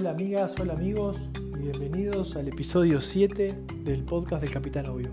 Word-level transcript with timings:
Hola 0.00 0.12
amigas, 0.12 0.54
hola 0.58 0.72
amigos 0.72 1.18
y 1.34 1.58
bienvenidos 1.58 2.34
al 2.34 2.48
episodio 2.48 3.02
7 3.02 3.54
del 3.84 4.02
podcast 4.02 4.40
del 4.40 4.50
Capitán 4.50 4.86
Obvio. 4.86 5.10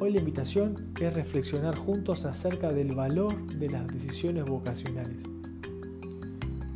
Hoy 0.00 0.10
la 0.10 0.18
invitación 0.18 0.92
es 1.00 1.14
reflexionar 1.14 1.78
juntos 1.78 2.24
acerca 2.24 2.72
del 2.72 2.96
valor 2.96 3.40
de 3.46 3.70
las 3.70 3.86
decisiones 3.86 4.44
vocacionales. 4.44 5.22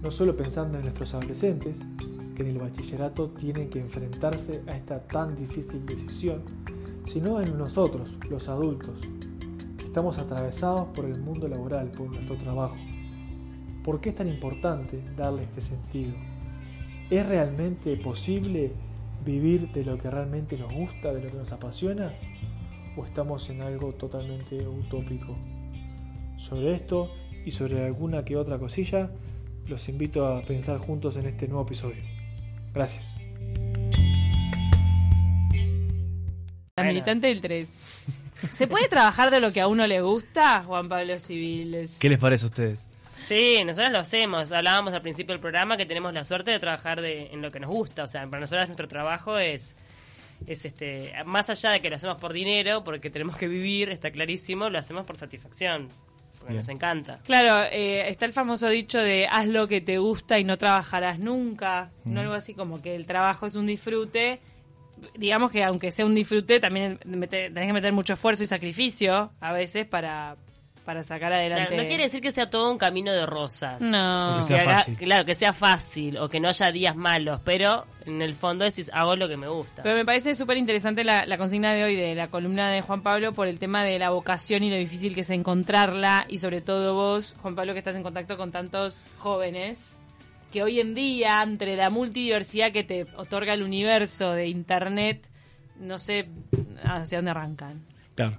No 0.03 0.13
solo 0.13 0.37
pensando 0.37 0.79
en 0.79 0.85
nuestros 0.85 1.15
adolescentes, 1.15 1.81
que 2.37 2.43
en 2.43 2.51
el 2.51 2.59
bachillerato 2.59 3.31
tienen 3.31 3.69
que 3.69 3.81
enfrentarse 3.81 4.63
a 4.69 4.77
esta 4.77 5.03
tan 5.03 5.35
difícil 5.35 5.85
decisión, 5.85 6.45
sino 7.07 7.41
en 7.41 7.59
nosotros, 7.59 8.09
los 8.31 8.49
adultos, 8.49 9.01
que 9.79 9.85
estamos 9.87 10.17
atravesados 10.19 10.87
por 10.95 11.07
el 11.07 11.21
mundo 11.21 11.49
laboral, 11.49 11.91
por 11.91 12.07
nuestro 12.07 12.37
trabajo. 12.37 12.77
¿Por 13.83 14.01
qué 14.01 14.11
es 14.11 14.15
tan 14.15 14.29
importante 14.29 15.03
darle 15.17 15.43
este 15.43 15.61
sentido? 15.61 16.13
¿Es 17.13 17.27
realmente 17.27 17.95
posible 17.99 18.73
vivir 19.23 19.71
de 19.73 19.85
lo 19.85 19.99
que 19.99 20.11
realmente 20.11 20.57
nos 20.57 20.73
gusta, 20.73 21.13
de 21.13 21.21
lo 21.21 21.31
que 21.31 21.37
nos 21.37 21.53
apasiona? 21.53 22.15
¿O 22.97 23.05
estamos 23.05 23.51
en 23.51 23.61
algo 23.61 23.93
totalmente 23.93 24.67
utópico? 24.67 25.37
Sobre 26.39 26.75
esto 26.75 27.11
y 27.45 27.51
sobre 27.51 27.85
alguna 27.85 28.25
que 28.25 28.39
otra 28.39 28.59
cosilla, 28.59 29.11
los 29.67 29.91
invito 29.91 30.27
a 30.27 30.41
pensar 30.41 30.79
juntos 30.79 31.17
en 31.17 31.27
este 31.27 31.49
nuevo 31.49 31.65
episodio. 31.65 32.03
Gracias. 32.73 33.15
La 36.77 36.85
militante 36.85 37.27
del 37.27 37.43
3. 37.43 37.77
¿Se 38.55 38.67
puede 38.67 38.89
trabajar 38.89 39.31
de 39.31 39.41
lo 39.41 39.53
que 39.53 39.61
a 39.61 39.69
uno 39.69 39.87
le 39.87 40.01
gusta, 40.01 40.65
Juan 40.65 40.89
Pablo 40.89 41.19
Civiles? 41.19 41.99
¿Qué 42.01 42.09
les 42.09 42.19
parece 42.19 42.47
a 42.47 42.49
ustedes? 42.49 42.89
Sí, 43.27 43.63
nosotros 43.65 43.93
lo 43.93 43.99
hacemos. 44.01 44.53
Hablábamos 44.53 44.93
al 44.93 45.03
principio 45.03 45.33
del 45.35 45.41
programa 45.41 45.77
que 45.77 45.87
tenemos 45.87 46.13
la 46.13 46.25
suerte 46.25 46.51
de 46.51 46.59
trabajar 46.59 47.01
de, 47.01 47.27
en 47.27 47.41
lo 47.43 47.51
que 47.51 47.61
nos 47.61 47.71
gusta. 47.71 48.05
O 48.05 48.07
sea, 48.07 48.27
para 48.27 48.41
nosotros 48.41 48.69
nuestro 48.69 48.89
trabajo 48.89 49.39
es, 49.39 49.75
es 50.47 50.65
este, 50.65 51.13
más 51.25 51.49
allá 51.51 51.71
de 51.71 51.81
que 51.81 51.89
lo 51.91 51.97
hacemos 51.97 52.21
por 52.21 52.33
dinero, 52.33 52.83
porque 52.85 53.11
tenemos 53.11 53.37
que 53.37 53.49
vivir, 53.49 53.91
está 53.91 54.11
clarísimo, 54.11 54.69
lo 54.71 54.79
hacemos 54.79 55.07
por 55.07 55.17
satisfacción, 55.17 55.89
porque 56.39 56.49
Bien. 56.55 56.59
nos 56.59 56.69
encanta. 56.69 57.21
Claro, 57.25 57.63
eh, 57.71 58.09
está 58.09 58.27
el 58.27 58.33
famoso 58.33 58.69
dicho 58.69 58.99
de 58.99 59.27
haz 59.31 59.47
lo 59.47 59.69
que 59.69 59.81
te 59.81 59.99
gusta 59.99 60.39
y 60.39 60.45
no 60.45 60.59
trabajarás 60.59 61.19
nunca. 61.19 61.91
No 62.05 62.21
algo 62.21 62.35
así 62.35 62.55
como 62.55 62.83
que 62.83 62.95
el 62.97 63.07
trabajo 63.07 63.47
es 63.47 63.55
un 63.55 63.67
disfrute. 63.67 64.41
Digamos 65.17 65.51
que 65.51 65.65
aunque 65.65 65.91
sea 65.91 66.07
un 66.07 66.15
disfrute, 66.15 66.61
también 66.61 66.99
mete- 67.05 67.51
tenés 67.51 67.67
que 67.67 67.73
meter 67.73 67.93
mucho 67.93 68.13
esfuerzo 68.13 68.43
y 68.43 68.47
sacrificio 68.47 69.33
a 69.41 69.53
veces 69.53 69.87
para, 69.87 70.37
para 70.85 71.03
sacar 71.03 71.33
adelante. 71.33 71.69
Claro, 71.69 71.83
no 71.83 71.89
quiere 71.89 72.03
decir 72.05 72.21
que 72.21 72.33
sea 72.33 72.51
todo 72.51 72.71
un 72.73 72.79
camino 72.79 73.13
de 73.13 73.25
rosas. 73.25 73.81
No. 73.83 74.37
Que 74.39 74.43
sea 74.43 74.63
haga- 74.63 74.79
fácil. 74.79 74.97
Claro, 74.99 75.25
que 75.25 75.35
sea 75.35 75.53
fácil 75.53 76.19
o 76.19 76.29
que 76.29 76.41
no 76.41 76.49
haya 76.49 76.73
días 76.73 76.97
malos, 76.97 77.41
pero 77.45 77.87
en 78.05 78.21
el 78.21 78.35
fondo 78.35 78.65
decís, 78.65 78.91
hago 78.93 79.15
lo 79.15 79.29
que 79.29 79.37
me 79.37 79.49
gusta. 79.49 79.83
Pero 79.83 79.95
me 79.95 80.05
parece 80.05 80.35
súper 80.35 80.57
interesante 80.57 81.05
la, 81.05 81.25
la 81.27 81.39
consigna 81.39 81.73
de 81.73 81.85
hoy 81.85 81.95
de 81.97 82.15
la 82.17 82.29
columna 82.29 82.71
de 82.71 82.81
Juan 82.83 83.03
Pablo 83.03 83.33
por 83.33 83.47
el 83.47 83.59
tema 83.59 83.85
de 83.85 83.99
la 83.99 84.11
vocación 84.11 84.63
y 84.65 84.71
lo 84.71 84.77
difícil 84.77 85.15
que 85.15 85.21
es 85.21 85.31
encontrarla 85.31 86.25
y 86.29 86.39
sobre 86.39 86.61
todo 86.61 86.95
vos, 86.95 87.37
Juan 87.43 87.55
Pablo, 87.55 87.73
que 87.75 87.79
estás 87.79 87.95
en 87.97 88.03
contacto 88.03 88.37
con 88.37 88.51
tantos 88.51 89.03
jóvenes 89.19 89.99
que 90.53 90.63
hoy 90.63 90.81
en 90.81 90.95
día, 90.95 91.43
entre 91.43 91.77
la 91.77 91.89
multidiversidad 91.89 92.73
que 92.73 92.85
te 92.85 93.07
otorga 93.17 93.55
el 93.55 93.63
universo 93.63 94.33
de 94.33 94.49
Internet, 94.49 95.27
no 95.79 95.99
sé 95.99 96.29
hacia 96.85 97.19
dónde 97.19 97.31
arrancan. 97.31 97.83
Claro. 98.15 98.39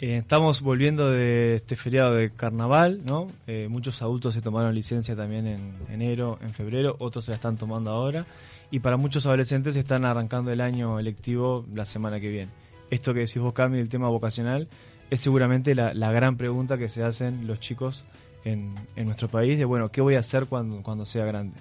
Eh, 0.00 0.18
estamos 0.18 0.60
volviendo 0.60 1.10
de 1.10 1.54
este 1.54 1.76
feriado 1.76 2.14
de 2.14 2.30
carnaval, 2.30 3.00
¿no? 3.04 3.28
Eh, 3.46 3.68
muchos 3.70 4.02
adultos 4.02 4.34
se 4.34 4.42
tomaron 4.42 4.74
licencia 4.74 5.14
también 5.14 5.46
en 5.46 5.72
enero, 5.88 6.38
en 6.42 6.52
febrero, 6.52 6.96
otros 6.98 7.26
se 7.26 7.30
la 7.30 7.36
están 7.36 7.56
tomando 7.56 7.90
ahora. 7.90 8.26
Y 8.70 8.80
para 8.80 8.96
muchos 8.96 9.24
adolescentes 9.26 9.76
están 9.76 10.04
arrancando 10.04 10.50
el 10.50 10.60
año 10.60 10.98
electivo 10.98 11.64
la 11.72 11.84
semana 11.84 12.18
que 12.18 12.28
viene. 12.28 12.50
Esto 12.90 13.14
que 13.14 13.20
decís 13.20 13.38
vos, 13.38 13.54
Cami, 13.54 13.78
el 13.78 13.88
tema 13.88 14.08
vocacional, 14.08 14.68
es 15.10 15.20
seguramente 15.20 15.74
la, 15.74 15.94
la 15.94 16.10
gran 16.10 16.36
pregunta 16.36 16.76
que 16.76 16.88
se 16.88 17.04
hacen 17.04 17.46
los 17.46 17.60
chicos 17.60 18.04
en, 18.44 18.74
en 18.96 19.06
nuestro 19.06 19.28
país 19.28 19.58
de, 19.58 19.64
bueno, 19.64 19.90
¿qué 19.90 20.00
voy 20.00 20.16
a 20.16 20.20
hacer 20.20 20.46
cuando, 20.46 20.82
cuando 20.82 21.04
sea 21.04 21.24
grande? 21.24 21.54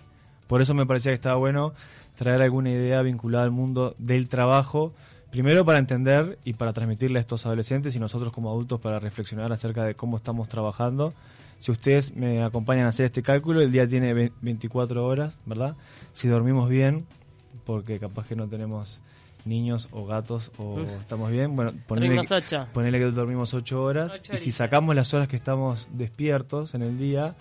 Por 0.47 0.61
eso 0.61 0.73
me 0.73 0.85
parecía 0.85 1.11
que 1.11 1.15
estaba 1.15 1.35
bueno 1.35 1.73
traer 2.15 2.41
alguna 2.41 2.71
idea 2.71 3.01
vinculada 3.01 3.43
al 3.43 3.51
mundo 3.51 3.95
del 3.97 4.27
trabajo, 4.27 4.93
primero 5.33 5.65
para 5.65 5.79
entender 5.79 6.37
y 6.45 6.53
para 6.53 6.73
transmitirle 6.73 7.17
a 7.17 7.21
estos 7.21 7.43
adolescentes 7.47 7.95
y 7.95 7.99
nosotros 7.99 8.31
como 8.31 8.51
adultos 8.51 8.79
para 8.79 8.99
reflexionar 8.99 9.51
acerca 9.51 9.83
de 9.83 9.95
cómo 9.95 10.17
estamos 10.17 10.47
trabajando. 10.47 11.11
Si 11.57 11.71
ustedes 11.71 12.15
me 12.15 12.43
acompañan 12.43 12.85
a 12.85 12.89
hacer 12.89 13.07
este 13.07 13.23
cálculo, 13.23 13.59
el 13.61 13.71
día 13.71 13.87
tiene 13.87 14.13
ve- 14.13 14.31
24 14.41 15.03
horas, 15.03 15.39
¿verdad? 15.47 15.75
Si 16.11 16.27
dormimos 16.27 16.69
bien, 16.69 17.07
porque 17.65 17.97
capaz 17.97 18.27
que 18.27 18.35
no 18.35 18.47
tenemos 18.47 19.01
niños 19.45 19.87
o 19.89 20.05
gatos 20.05 20.51
o 20.59 20.79
estamos 21.01 21.31
bien, 21.31 21.55
bueno, 21.55 21.71
ponele. 21.87 22.09
Ponele 22.71 22.99
que 22.99 23.05
dormimos 23.05 23.55
8 23.55 23.81
horas 23.81 24.13
Ocho 24.13 24.33
y 24.35 24.37
si 24.37 24.51
sacamos 24.51 24.95
las 24.95 25.15
horas 25.15 25.27
que 25.27 25.35
estamos 25.35 25.87
despiertos 25.91 26.75
en 26.75 26.83
el 26.83 26.99
día, 26.99 27.33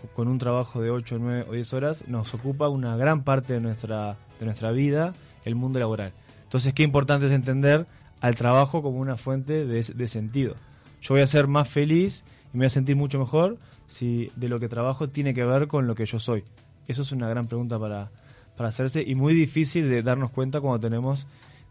co- 0.00 0.08
con 0.08 0.28
un 0.28 0.38
trabajo 0.38 0.80
de 0.80 0.90
8, 0.90 1.18
9 1.20 1.44
o 1.50 1.52
10 1.52 1.74
horas, 1.74 2.08
nos 2.08 2.32
ocupa 2.32 2.70
una 2.70 2.96
gran 2.96 3.24
parte 3.24 3.52
de 3.52 3.60
nuestra, 3.60 4.16
de 4.40 4.46
nuestra 4.46 4.70
vida 4.72 5.12
el 5.44 5.54
mundo 5.54 5.78
laboral. 5.78 6.12
Entonces, 6.46 6.72
qué 6.72 6.82
importante 6.82 7.26
es 7.26 7.32
entender 7.32 7.86
al 8.20 8.36
trabajo 8.36 8.82
como 8.82 8.98
una 8.98 9.16
fuente 9.16 9.66
de, 9.66 9.82
de 9.82 10.08
sentido. 10.08 10.54
Yo 11.02 11.14
voy 11.14 11.22
a 11.22 11.26
ser 11.26 11.46
más 11.46 11.68
feliz 11.68 12.24
y 12.52 12.56
me 12.56 12.60
voy 12.62 12.66
a 12.66 12.70
sentir 12.70 12.96
mucho 12.96 13.18
mejor 13.18 13.58
si 13.86 14.30
de 14.36 14.48
lo 14.48 14.58
que 14.58 14.68
trabajo 14.68 15.08
tiene 15.08 15.34
que 15.34 15.44
ver 15.44 15.68
con 15.68 15.86
lo 15.86 15.94
que 15.94 16.06
yo 16.06 16.18
soy. 16.18 16.44
Eso 16.88 17.02
es 17.02 17.12
una 17.12 17.28
gran 17.28 17.46
pregunta 17.46 17.78
para, 17.78 18.10
para 18.56 18.68
hacerse 18.68 19.02
y 19.06 19.14
muy 19.14 19.34
difícil 19.34 19.88
de 19.90 20.02
darnos 20.02 20.30
cuenta 20.30 20.60
cuando 20.60 20.80
tenemos 20.80 21.26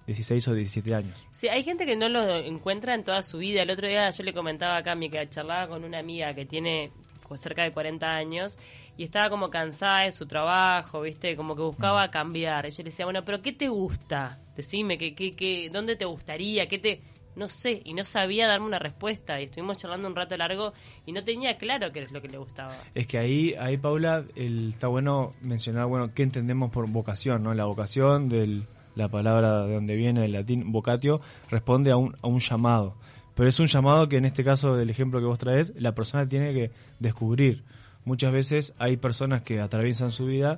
16 0.08 0.48
o 0.50 0.54
17 0.54 0.94
años. 0.94 1.26
Sí, 1.32 1.48
hay 1.48 1.64
gente 1.64 1.86
que 1.86 1.96
no 1.96 2.10
lo 2.10 2.24
encuentra 2.30 2.94
en 2.94 3.04
toda 3.04 3.22
su 3.22 3.40
vida. 3.40 3.64
El 3.64 3.72
otro 3.72 3.88
día 3.88 4.10
yo 4.10 4.24
le 4.24 4.34
comentaba 4.34 4.78
a 4.78 4.84
Cami 4.84 5.10
que 5.10 5.26
charlaba 5.28 5.68
con 5.68 5.84
una 5.84 6.00
amiga 6.00 6.34
que 6.34 6.46
tiene 6.46 6.92
cerca 7.36 7.64
de 7.64 7.72
40 7.72 8.08
años 8.08 8.60
y 8.98 9.04
estaba 9.04 9.30
como 9.30 9.50
cansada 9.50 10.04
de 10.04 10.12
su 10.12 10.28
trabajo, 10.28 11.02
¿viste? 11.02 11.36
Como 11.36 11.56
que 11.56 11.64
buscaba 11.64 12.10
cambiar. 12.12 12.68
Y 12.68 12.72
yo 12.72 12.78
le 12.78 12.84
decía, 12.86 13.06
bueno, 13.06 13.26
pero 13.26 13.42
¿qué 13.42 13.52
te 13.52 13.68
gusta? 13.68 14.40
Decime, 14.56 14.98
¿qué, 14.98 15.14
qué, 15.14 15.36
qué, 15.36 15.70
¿dónde 15.72 15.96
te 15.96 16.06
gustaría? 16.06 16.68
¿Qué 16.68 16.80
te...? 16.80 17.02
No 17.36 17.50
sé, 17.50 17.82
y 17.84 17.94
no 17.94 18.06
sabía 18.06 18.48
darme 18.48 18.66
una 18.66 18.80
respuesta. 18.80 19.42
Y 19.42 19.44
estuvimos 19.44 19.78
charlando 19.78 20.08
un 20.08 20.16
rato 20.16 20.38
largo 20.38 20.72
y 21.06 21.12
no 21.12 21.22
tenía 21.26 21.58
claro 21.58 21.92
qué 21.92 22.04
es 22.04 22.12
lo 22.14 22.22
que 22.22 22.30
le 22.30 22.38
gustaba. 22.38 22.74
Es 22.94 23.08
que 23.08 23.18
ahí, 23.18 23.54
ahí 23.60 23.76
Paula, 23.76 24.24
el, 24.38 24.70
está 24.70 24.88
bueno 24.88 25.34
mencionar, 25.42 25.88
bueno, 25.88 26.08
qué 26.14 26.24
entendemos 26.24 26.72
por 26.72 26.90
vocación, 26.90 27.44
¿no? 27.44 27.54
La 27.54 27.66
vocación, 27.66 28.30
de 28.30 28.62
la 28.96 29.10
palabra 29.10 29.66
de 29.66 29.74
donde 29.74 29.98
viene 29.98 30.24
el 30.24 30.32
latín 30.32 30.72
vocatio, 30.72 31.20
responde 31.52 31.92
a 31.92 31.98
un, 31.98 32.16
a 32.22 32.28
un 32.28 32.40
llamado. 32.40 32.96
Pero 33.36 33.50
es 33.50 33.60
un 33.60 33.68
llamado 33.68 34.08
que 34.08 34.16
en 34.16 34.24
este 34.24 34.46
caso 34.46 34.78
del 34.78 34.90
ejemplo 34.90 35.20
que 35.20 35.26
vos 35.26 35.38
traes, 35.38 35.74
la 35.76 35.94
persona 35.94 36.26
tiene 36.26 36.54
que 36.54 36.72
descubrir. 37.00 37.64
Muchas 38.06 38.32
veces 38.32 38.74
hay 38.78 38.96
personas 38.96 39.42
que 39.42 39.60
atraviesan 39.60 40.12
su 40.12 40.26
vida 40.26 40.58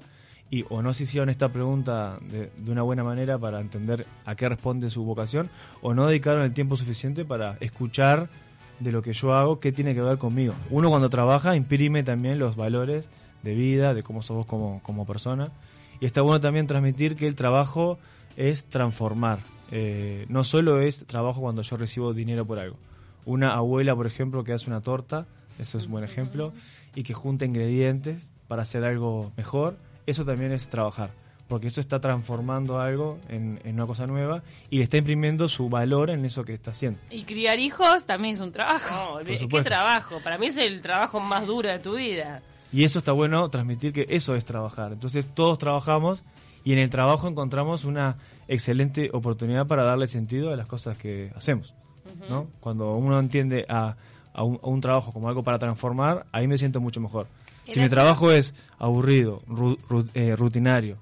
y 0.50 0.66
o 0.70 0.82
no 0.82 0.94
se 0.94 1.04
hicieron 1.04 1.30
esta 1.30 1.50
pregunta 1.50 2.18
de, 2.22 2.52
de 2.58 2.72
una 2.72 2.82
buena 2.82 3.04
manera 3.04 3.38
para 3.38 3.60
entender 3.60 4.06
a 4.26 4.36
qué 4.36 4.48
responde 4.48 4.90
su 4.90 5.04
vocación, 5.04 5.50
o 5.82 5.94
no 5.94 6.08
dedicaron 6.08 6.44
el 6.44 6.54
tiempo 6.54 6.78
suficiente 6.78 7.26
para 7.26 7.58
escuchar 7.60 8.30
de 8.80 8.92
lo 8.92 9.02
que 9.02 9.14
yo 9.14 9.34
hago, 9.34 9.60
qué 9.60 9.72
tiene 9.72 9.94
que 9.94 10.02
ver 10.02 10.18
conmigo. 10.18 10.54
Uno 10.70 10.90
cuando 10.90 11.10
trabaja 11.10 11.56
imprime 11.56 12.04
también 12.04 12.40
los 12.40 12.56
valores 12.56 13.06
de 13.44 13.56
vida, 13.56 13.94
de 13.94 14.04
cómo 14.04 14.22
sos 14.22 14.38
vos 14.38 14.46
como, 14.46 14.82
como 14.84 15.06
persona. 15.06 15.52
Y 16.00 16.06
está 16.06 16.22
bueno 16.22 16.40
también 16.40 16.68
transmitir 16.68 17.16
que 17.16 17.28
el 17.28 17.36
trabajo 17.36 17.98
es 18.36 18.66
transformar. 18.66 19.40
Eh, 19.72 20.26
no 20.30 20.44
solo 20.44 20.80
es 20.80 21.06
trabajo 21.06 21.42
cuando 21.42 21.62
yo 21.62 21.78
recibo 21.78 22.14
dinero 22.14 22.46
por 22.46 22.60
algo. 22.60 22.78
Una 23.26 23.54
abuela, 23.54 23.96
por 23.96 24.08
ejemplo, 24.08 24.44
que 24.44 24.54
hace 24.54 24.70
una 24.70 24.82
torta, 24.82 25.26
eso 25.60 25.78
es 25.78 25.86
un 25.86 25.94
buen 25.94 26.04
ejemplo, 26.04 26.54
y 26.96 27.04
que 27.04 27.14
junta 27.14 27.46
ingredientes 27.46 28.32
para 28.48 28.62
hacer 28.62 28.86
algo 28.86 29.32
mejor, 29.36 29.76
eso 30.08 30.26
también 30.26 30.52
es 30.52 30.68
trabajar. 30.70 31.12
Porque 31.48 31.68
eso 31.68 31.80
está 31.80 32.02
transformando 32.02 32.80
algo 32.80 33.20
en, 33.30 33.62
en 33.64 33.76
una 33.76 33.86
cosa 33.86 34.06
nueva 34.06 34.42
y 34.70 34.80
le 34.80 34.84
está 34.84 34.98
imprimiendo 34.98 35.48
su 35.48 35.70
valor 35.70 36.10
en 36.10 36.26
eso 36.26 36.44
que 36.44 36.54
está 36.54 36.72
haciendo. 36.72 37.00
Y 37.10 37.24
criar 37.24 37.58
hijos 37.60 38.06
también 38.06 38.34
es 38.34 38.42
un 38.42 38.52
trabajo. 38.52 39.22
No, 39.22 39.26
¿qué 39.26 39.64
trabajo? 39.64 40.20
Para 40.22 40.38
mí 40.38 40.48
es 40.48 40.58
el 40.58 40.82
trabajo 40.82 41.22
más 41.22 41.46
duro 41.46 41.70
de 41.70 41.80
tu 41.80 41.96
vida. 41.96 42.42
Y 42.74 42.84
eso 42.84 43.00
está 43.00 43.14
bueno 43.14 43.48
transmitir 43.50 43.94
que 43.94 44.08
eso 44.10 44.36
es 44.36 44.44
trabajar. 44.44 44.92
Entonces 44.92 45.26
todos 45.34 45.58
trabajamos 45.58 46.22
y 46.66 46.74
en 46.74 46.80
el 46.80 46.90
trabajo 46.90 47.30
encontramos 47.30 47.86
una 47.86 48.18
excelente 48.50 49.10
oportunidad 49.14 49.68
para 49.68 49.84
darle 49.84 50.08
sentido 50.08 50.52
a 50.52 50.58
las 50.58 50.68
cosas 50.68 50.98
que 50.98 51.32
hacemos. 51.34 51.74
¿no? 52.30 52.48
Cuando 52.60 52.94
uno 52.94 53.18
entiende 53.20 53.66
a, 53.70 53.96
a 54.34 54.44
un, 54.44 54.60
a 54.62 54.68
un 54.68 54.82
trabajo 54.82 55.14
como 55.14 55.30
algo 55.30 55.44
para 55.44 55.60
transformar, 55.60 56.26
ahí 56.34 56.46
me 56.48 56.58
siento 56.58 56.82
mucho 56.82 57.00
mejor. 57.00 57.28
Si 57.74 57.80
mi 57.80 57.90
trabajo 57.90 58.32
es 58.32 58.54
aburrido, 58.80 59.42
ru- 59.48 59.78
ru- 59.90 60.10
eh, 60.14 60.36
rutinario, 60.36 60.98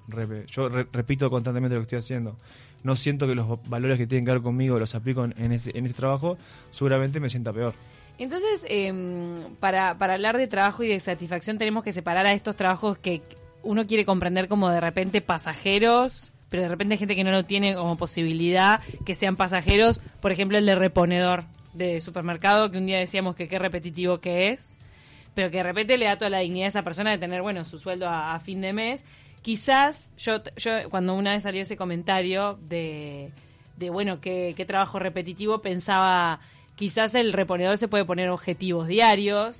yo 0.48 0.68
re- 0.68 0.86
repito 0.92 1.30
constantemente 1.30 1.74
lo 1.74 1.80
que 1.80 1.84
estoy 1.84 1.98
haciendo, 1.98 2.36
no 2.82 2.96
siento 2.96 3.26
que 3.26 3.34
los 3.34 3.46
valores 3.68 3.98
que 3.98 4.06
tienen 4.06 4.24
que 4.24 4.32
ver 4.32 4.42
conmigo 4.42 4.78
los 4.78 4.94
aplico 4.94 5.24
en, 5.24 5.34
en 5.38 5.52
ese, 5.52 5.76
en 5.76 5.86
ese 5.86 5.94
trabajo, 5.94 6.38
seguramente 6.70 7.20
me 7.20 7.28
sienta 7.30 7.52
peor. 7.52 7.74
Entonces, 8.18 8.64
em, 8.68 9.34
para, 9.60 9.98
para 9.98 10.14
hablar 10.14 10.38
de 10.38 10.46
trabajo 10.46 10.82
y 10.82 10.88
de 10.88 10.98
satisfacción 11.00 11.58
tenemos 11.58 11.84
que 11.84 11.92
separar 11.92 12.26
a 12.26 12.32
estos 12.32 12.56
trabajos 12.56 12.96
que 12.98 13.22
uno 13.62 13.86
quiere 13.86 14.04
comprender 14.04 14.48
como 14.48 14.70
de 14.70 14.80
repente 14.80 15.20
pasajeros, 15.20 16.32
pero 16.48 16.62
de 16.62 16.68
repente 16.68 16.94
hay 16.94 16.98
gente 16.98 17.16
que 17.16 17.24
no 17.24 17.30
lo 17.32 17.44
tiene 17.44 17.74
como 17.74 17.96
posibilidad 17.96 18.80
que 19.04 19.14
sean 19.14 19.36
pasajeros, 19.36 20.00
por 20.20 20.30
ejemplo 20.32 20.56
el 20.58 20.64
de 20.66 20.74
reponedor 20.76 21.44
de 21.74 22.00
supermercado, 22.00 22.70
que 22.70 22.78
un 22.78 22.86
día 22.86 22.98
decíamos 22.98 23.34
que 23.36 23.48
qué 23.48 23.58
repetitivo 23.58 24.18
que 24.18 24.50
es, 24.50 24.78
pero 25.36 25.50
que 25.50 25.58
de 25.58 25.62
repente 25.62 25.98
le 25.98 26.06
da 26.06 26.16
toda 26.16 26.30
la 26.30 26.38
dignidad 26.40 26.64
a 26.64 26.68
esa 26.70 26.82
persona 26.82 27.10
de 27.10 27.18
tener, 27.18 27.42
bueno, 27.42 27.62
su 27.66 27.76
sueldo 27.78 28.08
a, 28.08 28.34
a 28.34 28.40
fin 28.40 28.62
de 28.62 28.72
mes. 28.72 29.04
Quizás 29.42 30.10
yo, 30.16 30.42
yo 30.56 30.72
cuando 30.90 31.14
una 31.14 31.32
vez 31.32 31.42
salió 31.42 31.60
ese 31.62 31.76
comentario 31.76 32.58
de, 32.68 33.30
de 33.76 33.90
bueno, 33.90 34.18
qué, 34.20 34.54
qué 34.56 34.64
trabajo 34.64 34.98
repetitivo, 34.98 35.60
pensaba, 35.60 36.40
quizás 36.74 37.14
el 37.14 37.32
reponedor 37.34 37.76
se 37.78 37.86
puede 37.86 38.04
poner 38.06 38.30
objetivos 38.30 38.88
diarios 38.88 39.58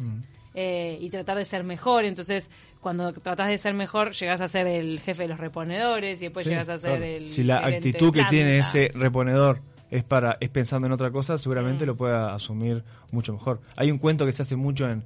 eh, 0.55 0.97
y 1.01 1.11
tratar 1.11 1.37
de 1.37 1.45
ser 1.45 1.63
mejor. 1.63 2.05
Entonces, 2.07 2.51
cuando 2.81 3.13
tratas 3.13 3.49
de 3.49 3.59
ser 3.59 3.75
mejor, 3.75 4.13
llegas 4.13 4.41
a 4.41 4.49
ser 4.49 4.67
el 4.67 4.99
jefe 5.01 5.25
de 5.25 5.29
los 5.29 5.39
reponedores 5.39 6.21
y 6.23 6.25
después 6.25 6.45
Sí, 6.47 6.51
llegas 6.51 6.69
a 6.71 6.79
ser 6.79 6.91
claro. 6.93 7.05
el. 7.05 7.29
Si 7.29 7.45
la 7.45 7.59
actitud 7.59 8.13
que 8.13 8.25
tiene 8.25 8.59
ese 8.59 8.91
reponedor 8.95 9.61
es 9.91 10.03
para 10.03 10.37
es 10.41 10.49
pensando 10.49 10.87
en 10.89 10.93
otra 10.95 11.11
cosa, 11.13 11.39
seguramente 11.39 11.85
Mm. 11.85 11.87
lo 11.89 11.97
pueda 11.97 12.35
asumir 12.35 12.83
mucho 13.13 13.33
mejor. 13.35 13.61
Hay 13.77 13.91
un 13.93 13.99
cuento 13.99 14.25
que 14.27 14.33
se 14.33 14.43
hace 14.43 14.57
mucho 14.57 14.89
en, 14.89 15.05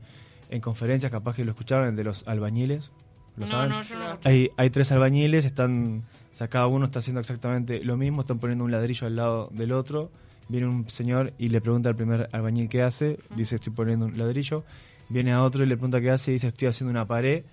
en 0.51 0.61
conferencias, 0.61 1.11
capaz 1.11 1.35
que 1.37 1.45
lo 1.45 1.53
escucharon, 1.53 1.89
el 1.89 1.97
de 1.97 2.05
los 2.05 2.27
albañiles. 2.29 2.91
¿Lo 3.37 3.47
No, 3.47 3.51
saben? 3.51 3.71
no, 3.71 3.83
yo 3.83 3.97
no. 3.99 4.19
Hay, 4.25 4.51
hay 4.57 4.71
tres 4.71 4.93
albañiles, 4.93 5.45
están, 5.45 6.03
o 6.31 6.35
sea, 6.35 6.49
cada 6.49 6.67
uno 6.67 6.85
está 6.87 6.99
haciendo 6.99 7.21
exactamente 7.21 7.83
lo 7.85 7.97
mismo, 7.97 8.21
están 8.23 8.39
poniendo 8.39 8.65
un 8.65 8.71
ladrillo 8.73 9.07
al 9.07 9.17
lado 9.17 9.49
del 9.53 9.73
otro. 9.73 10.11
Viene 10.49 10.67
un 10.67 10.89
señor 10.91 11.33
y 11.39 11.49
le 11.49 11.61
pregunta 11.61 11.89
al 11.89 11.95
primer 11.97 12.29
albañil 12.33 12.69
qué 12.69 12.83
hace, 12.83 13.19
dice 13.37 13.55
estoy 13.55 13.73
poniendo 13.73 14.07
un 14.07 14.19
ladrillo. 14.19 14.65
Viene 15.09 15.33
a 15.33 15.43
otro 15.45 15.63
y 15.63 15.67
le 15.67 15.77
pregunta 15.77 16.01
qué 16.01 16.11
hace 16.11 16.33
dice 16.33 16.49
estoy 16.49 16.69
haciendo 16.69 16.91
una 16.91 17.07
pared. 17.07 17.45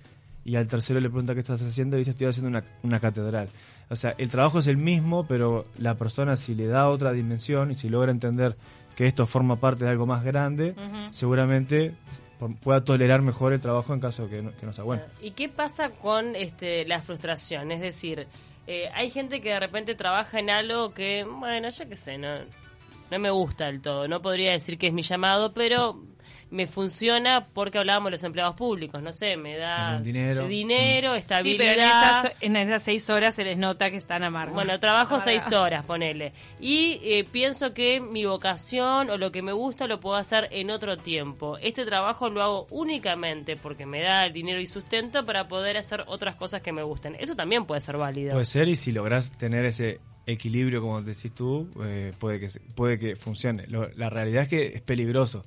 Y 0.44 0.56
al 0.56 0.68
tercero 0.68 1.00
le 1.00 1.10
pregunta 1.10 1.34
qué 1.34 1.42
estás 1.42 1.62
haciendo 1.62 1.98
y 1.98 2.00
dice 2.00 2.12
estoy 2.12 2.28
haciendo 2.28 2.50
una, 2.50 2.64
una 2.82 3.00
catedral. 3.00 3.50
O 3.90 3.96
sea, 3.96 4.16
el 4.18 4.30
trabajo 4.30 4.60
es 4.60 4.68
el 4.68 4.78
mismo, 4.78 5.28
pero 5.28 5.66
la 5.78 5.96
persona 5.96 6.38
si 6.38 6.56
le 6.56 6.68
da 6.68 6.90
otra 6.90 7.12
dimensión 7.12 7.70
y 7.70 7.76
si 7.76 7.90
logra 7.90 8.12
entender 8.12 8.56
que 8.96 9.06
esto 9.06 9.28
forma 9.28 9.58
parte 9.58 9.86
de 9.86 9.92
algo 9.92 10.06
más 10.08 10.24
grande, 10.24 10.74
seguramente 11.12 11.94
pueda 12.62 12.84
tolerar 12.84 13.22
mejor 13.22 13.54
el 13.54 13.60
trabajo 13.60 13.94
en 13.94 14.00
caso 14.00 14.30
que 14.30 14.42
no, 14.42 14.74
sea 14.74 14.84
bueno. 14.84 15.04
¿Y 15.22 15.32
qué 15.32 15.50
pasa 15.50 15.90
con 15.90 16.36
este, 16.36 16.86
la 16.86 17.02
frustración? 17.02 17.72
Es 17.72 17.82
decir, 17.82 18.28
eh, 18.68 18.90
hay 18.94 19.10
gente 19.10 19.42
que 19.42 19.50
de 19.50 19.60
repente 19.60 19.96
trabaja 19.96 20.40
en 20.40 20.50
algo 20.50 20.92
que, 20.92 21.24
bueno, 21.24 21.70
yo 21.70 21.90
qué 21.90 21.96
sé, 21.96 22.18
no, 22.18 22.36
no 23.12 23.20
me 23.20 23.30
gusta 23.30 23.66
del 23.66 23.82
todo. 23.82 24.08
No 24.08 24.22
podría 24.22 24.52
decir 24.52 24.78
que 24.78 24.88
es 24.88 24.94
mi 24.94 25.02
llamado, 25.02 25.54
pero 25.54 26.02
me 26.50 26.66
funciona 26.66 27.46
porque 27.54 27.78
hablábamos 27.78 28.08
de 28.08 28.12
los 28.12 28.24
empleados 28.24 28.56
públicos. 28.56 29.02
No 29.02 29.12
sé, 29.12 29.36
me 29.36 29.58
da 29.58 30.00
dinero. 30.00 30.48
dinero, 30.48 31.12
Sí, 31.14 31.20
estabilidad. 31.20 31.58
pero 31.58 31.72
en 31.82 31.88
esas, 31.88 32.32
en 32.42 32.56
esas 32.56 32.84
seis 32.84 33.10
horas 33.10 33.36
se 33.36 33.44
les 33.44 33.58
nota 33.58 33.90
que 33.92 33.98
están 33.98 34.24
amargos. 34.24 34.56
Bueno, 34.56 34.80
trabajo 34.80 35.20
seis 35.20 35.52
horas, 35.52 35.86
ponele. 35.86 36.32
Y 36.62 37.02
eh, 37.04 37.26
pienso 37.30 37.74
que 37.74 38.00
mi 38.00 38.24
vocación 38.26 39.10
o 39.10 39.18
lo 39.18 39.32
que 39.34 39.42
me 39.42 39.52
gusta 39.52 39.88
lo 39.88 40.00
puedo 40.00 40.16
hacer 40.16 40.48
en 40.52 40.72
otro 40.72 40.96
tiempo. 40.98 41.58
Este 41.58 41.84
trabajo 41.86 42.30
lo 42.30 42.42
hago 42.42 42.68
únicamente 42.70 43.58
porque 43.58 43.86
me 43.86 44.02
da 44.02 44.22
el 44.22 44.32
dinero 44.32 44.62
y 44.62 44.68
sustento 44.68 45.26
para 45.26 45.50
poder 45.50 45.76
hacer 45.76 46.06
otras 46.08 46.36
cosas 46.36 46.62
que 46.62 46.72
me 46.72 46.84
gusten. 46.84 47.18
Eso 47.20 47.36
también 47.36 47.66
puede 47.66 47.82
ser 47.82 47.98
válido. 47.98 48.32
Puede 48.32 48.46
ser, 48.46 48.70
y 48.70 48.78
si 48.78 48.94
lográs 48.94 49.32
tener 49.38 49.66
ese 49.66 50.00
equilibrio, 50.28 50.82
como 50.82 51.02
decís 51.02 51.32
tú, 51.34 51.68
eh, 51.84 52.12
puede, 52.20 52.40
que, 52.40 52.50
puede 52.76 53.00
que 53.00 53.16
funcione. 53.16 53.66
Lo- 53.68 53.90
la 53.96 54.10
realidad 54.10 54.44
es 54.44 54.50
que 54.50 54.68
es 54.68 54.82
peligroso. 54.82 55.46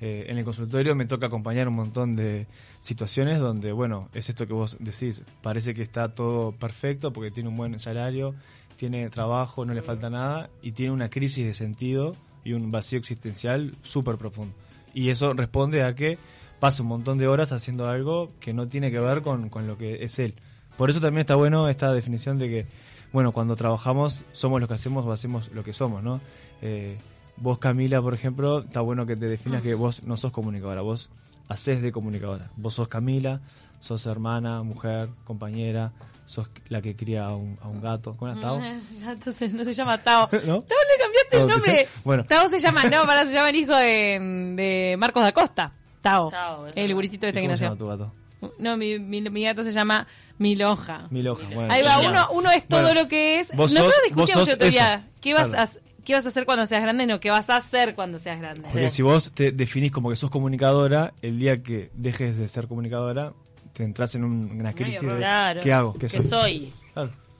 Eh, 0.00 0.26
en 0.28 0.38
el 0.38 0.44
consultorio 0.44 0.94
me 0.94 1.06
toca 1.06 1.26
acompañar 1.26 1.66
un 1.66 1.74
montón 1.74 2.14
de 2.14 2.46
situaciones 2.80 3.40
donde, 3.40 3.72
bueno, 3.72 4.08
es 4.14 4.28
esto 4.28 4.46
que 4.46 4.52
vos 4.52 4.76
decís, 4.78 5.24
parece 5.42 5.74
que 5.74 5.82
está 5.82 6.14
todo 6.14 6.52
perfecto 6.52 7.12
porque 7.12 7.32
tiene 7.32 7.48
un 7.48 7.56
buen 7.56 7.76
salario, 7.80 8.34
tiene 8.76 9.10
trabajo, 9.10 9.64
no 9.64 9.74
le 9.74 9.82
falta 9.82 10.08
nada, 10.08 10.50
y 10.62 10.70
tiene 10.70 10.92
una 10.92 11.10
crisis 11.10 11.44
de 11.44 11.54
sentido 11.54 12.14
y 12.44 12.52
un 12.52 12.70
vacío 12.70 12.98
existencial 13.00 13.74
súper 13.82 14.16
profundo. 14.18 14.54
Y 14.94 15.08
eso 15.10 15.32
responde 15.32 15.82
a 15.82 15.94
que 15.96 16.16
pasa 16.60 16.82
un 16.82 16.88
montón 16.88 17.18
de 17.18 17.26
horas 17.26 17.50
haciendo 17.52 17.88
algo 17.88 18.30
que 18.38 18.52
no 18.52 18.68
tiene 18.68 18.92
que 18.92 19.00
ver 19.00 19.22
con, 19.22 19.48
con 19.48 19.66
lo 19.66 19.76
que 19.78 20.04
es 20.04 20.18
él. 20.20 20.34
Por 20.76 20.90
eso 20.90 21.00
también 21.00 21.20
está 21.22 21.34
bueno 21.34 21.68
esta 21.68 21.92
definición 21.92 22.38
de 22.38 22.48
que, 22.48 22.66
bueno, 23.12 23.32
cuando 23.32 23.56
trabajamos 23.56 24.22
somos 24.32 24.60
lo 24.60 24.68
que 24.68 24.74
hacemos 24.74 25.04
o 25.06 25.12
hacemos 25.12 25.50
lo 25.52 25.64
que 25.64 25.72
somos, 25.72 26.02
¿no? 26.02 26.20
Eh, 26.62 26.98
vos, 27.36 27.58
Camila, 27.58 28.00
por 28.02 28.14
ejemplo, 28.14 28.60
está 28.60 28.80
bueno 28.80 29.06
que 29.06 29.16
te 29.16 29.26
definas 29.26 29.62
que 29.62 29.74
vos 29.74 30.02
no 30.04 30.16
sos 30.16 30.32
comunicadora, 30.32 30.82
vos 30.82 31.08
haces 31.48 31.80
de 31.82 31.92
comunicadora. 31.92 32.50
Vos 32.56 32.74
sos 32.74 32.88
Camila, 32.88 33.40
sos 33.80 34.04
hermana, 34.06 34.62
mujer, 34.62 35.08
compañera, 35.24 35.92
sos 36.26 36.50
la 36.68 36.82
que 36.82 36.94
cría 36.96 37.24
a 37.26 37.34
un, 37.34 37.56
a 37.62 37.68
un 37.68 37.80
gato. 37.80 38.14
¿Cómo 38.18 38.30
era 38.30 38.40
Tao? 38.40 38.60
Gato 39.02 39.32
se- 39.32 39.48
no 39.48 39.64
se 39.64 39.72
llama 39.72 39.96
Tao. 39.98 40.28
¿No? 40.46 40.62
Tao 40.62 40.78
le 40.78 41.02
cambiaste 41.02 41.36
el 41.36 41.38
Tao, 41.38 41.46
¿qué 41.46 41.52
nombre. 41.52 41.88
Bueno. 42.04 42.24
Tao 42.26 42.48
se 42.48 42.58
llama, 42.58 42.84
no, 42.84 43.06
para 43.06 43.24
se 43.24 43.32
llama 43.32 43.48
el 43.50 43.56
hijo 43.56 43.74
de, 43.74 44.54
de 44.56 44.96
Marcos 44.98 45.22
da 45.22 45.32
Costa. 45.32 45.72
Tao. 46.02 46.30
Tao, 46.30 46.66
el 46.74 46.90
¿Y 46.90 47.04
este 47.06 47.32
que 47.32 47.32
¿Cómo 47.32 47.46
se 47.48 47.48
nació. 47.48 47.66
llama 47.68 47.78
tu 47.78 47.86
gato? 47.86 48.12
No, 48.58 48.76
mi, 48.76 48.98
mi, 48.98 49.20
mi 49.22 49.42
gato 49.44 49.62
se 49.64 49.72
llama 49.72 50.06
Milonja. 50.38 51.08
Miloja. 51.10 51.46
Bueno, 51.54 51.72
Ahí 51.72 51.82
va, 51.82 51.98
uno, 52.00 52.28
uno 52.32 52.50
es 52.50 52.66
todo 52.68 52.82
Bueno, 52.82 53.02
lo 53.02 53.08
que 53.08 53.40
es. 53.40 53.52
Nosotros 53.52 53.86
sos- 53.86 54.04
discutíamos 54.06 54.48
otro 54.48 54.68
día. 54.68 55.06
¿Qué 55.20 55.34
vas, 55.34 55.48
Claro. 55.48 55.70
a, 55.70 56.04
¿Qué 56.04 56.14
vas 56.14 56.24
a 56.24 56.28
hacer 56.30 56.44
cuando 56.46 56.64
seas 56.64 56.82
grande? 56.82 57.06
No, 57.06 57.20
¿qué 57.20 57.30
vas 57.30 57.50
a 57.50 57.56
hacer 57.56 57.94
cuando 57.94 58.18
seas 58.18 58.40
grande? 58.40 58.62
Porque 58.72 58.88
si 58.90 59.02
vos 59.02 59.32
te 59.32 59.52
definís 59.52 59.90
como 59.92 60.08
que 60.10 60.16
sos 60.16 60.30
comunicadora, 60.30 61.12
el 61.20 61.38
día 61.38 61.62
que 61.62 61.90
dejes 61.94 62.38
de 62.38 62.48
ser 62.48 62.66
comunicadora, 62.68 63.32
te 63.74 63.82
entras 63.84 64.14
en 64.14 64.24
un- 64.24 64.52
una 64.58 64.72
crisis 64.72 65.02
de 65.02 65.16
Claro. 65.16 65.60
¿qué 65.60 65.72
hago? 65.72 65.92
¿Qué 65.94 66.06
¿Qué 66.06 66.20
soy? 66.22 66.72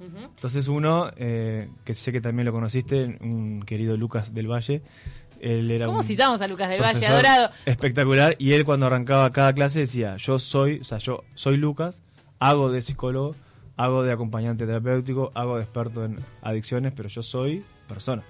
Entonces 0.01 0.69
uno, 0.69 1.11
eh, 1.17 1.69
que 1.85 1.95
sé 1.95 2.13
que 2.13 2.21
también 2.21 2.47
lo 2.47 2.53
conociste, 2.53 3.19
un 3.21 3.63
querido 3.65 3.97
Lucas 3.97 4.33
del 4.33 4.47
Valle, 4.51 4.83
él 5.41 5.71
era 5.71 5.87
¿Cómo 5.87 5.99
un 5.99 6.05
citamos 6.05 6.41
a 6.41 6.47
Lucas 6.47 6.69
del 6.69 6.81
Valle? 6.83 7.07
Adorado. 7.07 7.51
Espectacular, 7.67 8.37
y 8.39 8.53
él 8.53 8.65
cuando 8.65 8.87
arrancaba 8.87 9.31
cada 9.33 9.53
clase 9.53 9.81
decía, 9.81 10.17
yo 10.17 10.39
soy, 10.39 10.81
o 10.81 10.85
sea, 10.85 10.99
yo 10.99 11.25
soy 11.35 11.57
Lucas, 11.57 12.01
hago 12.39 12.71
de 12.71 12.83
psicólogo, 12.83 13.35
hago 13.77 14.03
de 14.03 14.13
acompañante 14.13 14.67
terapéutico, 14.67 15.31
hago 15.35 15.57
de 15.57 15.63
experto 15.63 16.05
en 16.05 16.19
adicciones, 16.43 16.93
pero 16.97 17.09
yo 17.09 17.23
soy 17.23 17.65
persona. 17.89 18.23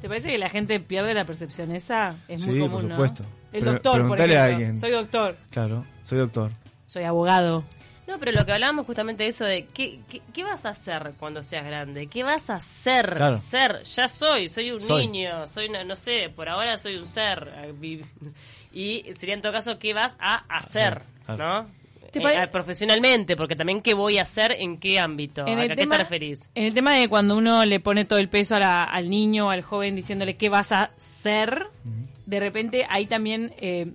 ¿Te 0.00 0.08
parece 0.08 0.30
que 0.30 0.38
la 0.38 0.50
gente 0.50 0.80
pierde 0.80 1.14
la 1.14 1.24
percepción 1.24 1.70
esa? 1.74 2.16
Es 2.28 2.44
muy 2.46 2.54
Sí, 2.56 2.60
común, 2.60 2.72
por 2.80 2.84
¿no? 2.84 2.90
supuesto. 2.96 3.24
El 3.52 3.60
Pre- 3.62 3.70
doctor, 3.72 4.08
por 4.08 4.18
ejemplo. 4.20 4.38
a 4.40 4.44
alguien. 4.44 4.76
Soy 4.80 4.90
doctor. 4.90 5.36
Claro, 5.50 5.84
soy 6.04 6.18
doctor. 6.18 6.50
Soy 6.86 7.04
abogado. 7.04 7.64
No, 8.06 8.18
pero 8.18 8.32
lo 8.32 8.44
que 8.44 8.52
hablábamos 8.52 8.86
justamente 8.86 9.22
de 9.22 9.30
eso 9.30 9.44
de 9.46 9.66
¿qué, 9.72 10.00
qué, 10.08 10.20
qué 10.34 10.44
vas 10.44 10.66
a 10.66 10.70
hacer 10.70 11.14
cuando 11.18 11.42
seas 11.42 11.64
grande? 11.64 12.06
¿Qué 12.06 12.22
vas 12.22 12.50
a 12.50 12.60
ser? 12.60 13.14
Claro. 13.14 13.36
Ser, 13.38 13.82
ya 13.82 14.08
soy, 14.08 14.48
soy 14.48 14.70
un 14.72 14.80
Soy. 14.82 15.06
niño, 15.06 15.46
soy, 15.46 15.68
no, 15.70 15.82
no 15.84 15.96
sé, 15.96 16.30
por 16.34 16.48
ahora 16.48 16.76
soy 16.76 16.96
un 16.96 17.06
ser. 17.06 17.50
eh, 17.56 18.02
Y 18.72 19.04
sería 19.14 19.34
en 19.36 19.40
todo 19.40 19.52
caso, 19.52 19.78
¿qué 19.78 19.94
vas 19.94 20.16
a 20.18 20.34
hacer? 20.54 21.02
Claro. 21.26 21.62
¿No? 21.62 21.84
¿Te 22.10 22.18
Eh, 22.20 22.36
ah, 22.38 22.46
profesionalmente, 22.48 23.36
porque 23.36 23.56
también 23.56 23.80
qué 23.82 23.94
voy 23.94 24.18
a 24.18 24.22
hacer 24.22 24.52
en 24.52 24.78
qué 24.78 24.98
ámbito. 25.00 25.46
En 25.46 25.58
¿A 25.58 25.68
qué 25.68 25.74
tema- 25.76 25.96
te 25.96 26.02
referís? 26.04 26.50
En 26.54 26.64
el 26.66 26.74
tema 26.74 26.92
de 26.94 27.08
cuando 27.08 27.36
uno 27.36 27.64
le 27.64 27.80
pone 27.80 28.04
todo 28.04 28.18
el 28.18 28.28
peso 28.28 28.54
a 28.56 28.60
la- 28.60 28.82
al 28.84 29.08
niño 29.10 29.46
o 29.46 29.50
al 29.50 29.62
joven 29.62 29.96
diciéndole 29.96 30.36
qué 30.36 30.48
vas 30.48 30.70
a 30.72 30.90
ser, 31.22 31.66
de 32.26 32.38
repente 32.40 32.86
ahí 32.88 33.06
también 33.06 33.52
eh, 33.58 33.90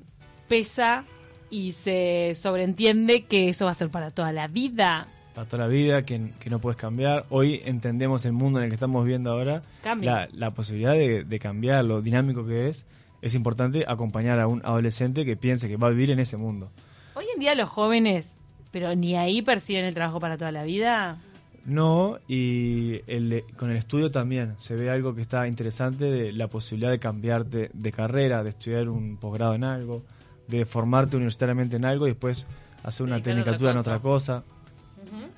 pesa 0.47 1.03
y 1.50 1.72
se 1.74 2.36
sobreentiende 2.39 3.24
que 3.24 3.50
eso 3.50 3.65
va 3.65 3.72
a 3.72 3.75
ser 3.75 3.89
para 3.89 4.12
toda 4.12 4.32
la 4.32 4.48
vida. 4.48 5.08
para 5.36 5.48
toda 5.48 5.63
la 5.63 5.70
vida, 5.70 6.03
que, 6.06 6.32
que 6.39 6.50
no 6.50 6.60
puedes 6.60 6.77
cambiar. 6.77 7.25
Hoy 7.29 7.62
entendemos 7.65 8.25
el 8.25 8.34
mundo 8.34 8.60
en 8.60 8.65
el 8.65 8.70
que 8.72 8.75
estamos 8.75 9.03
viviendo 9.03 9.32
ahora, 9.32 9.62
Cambia. 9.84 10.12
la, 10.12 10.29
la 10.34 10.51
posibilidad 10.51 10.94
de, 10.94 11.24
de 11.24 11.39
cambiar, 11.39 11.86
lo 11.86 12.01
dinámico 12.01 12.46
que 12.46 12.70
es. 12.70 12.86
Es 13.22 13.36
importante 13.36 13.84
acompañar 13.88 14.39
a 14.39 14.48
un 14.48 14.62
adolescente 14.63 15.25
que 15.25 15.36
piense 15.36 15.68
que 15.68 15.77
va 15.77 15.88
a 15.88 15.91
vivir 15.91 16.12
en 16.12 16.20
ese 16.20 16.38
mundo. 16.38 16.70
Hoy 17.15 17.25
en 17.34 17.39
día 17.39 17.53
los 17.56 17.68
jóvenes, 17.70 18.36
pero 18.72 18.96
ni 18.96 19.15
ahí 19.15 19.41
perciben 19.41 19.86
el 19.86 19.94
trabajo 19.94 20.20
para 20.20 20.38
toda 20.38 20.51
la 20.51 20.63
vida. 20.63 21.18
No, 21.65 22.18
y 22.27 23.01
el- 23.08 23.44
con 23.58 23.70
el 23.72 23.77
estudio 23.77 24.10
también 24.10 24.56
se 24.60 24.75
ve 24.75 24.89
algo 24.89 25.13
que 25.13 25.22
está 25.22 25.48
interesante 25.48 26.06
de 26.06 26.32
la 26.32 26.48
posibilidad 26.48 26.89
de 26.91 27.00
cambiarte 27.00 27.70
de 27.74 27.91
carrera, 27.91 28.44
de 28.44 28.50
estudiar 28.51 28.88
un 28.89 29.18
posgrado 29.18 29.53
en 29.56 29.63
algo, 29.65 30.03
de 30.50 30.65
formarte 30.65 31.15
universitariamente 31.18 31.75
en 31.77 31.86
algo 31.86 32.08
y 32.08 32.12
después 32.12 32.46
hacer 32.84 33.06
una 33.06 33.22
tecnicatura 33.22 33.72
en 33.72 33.77
otra 33.77 34.00
cosa. 34.00 34.44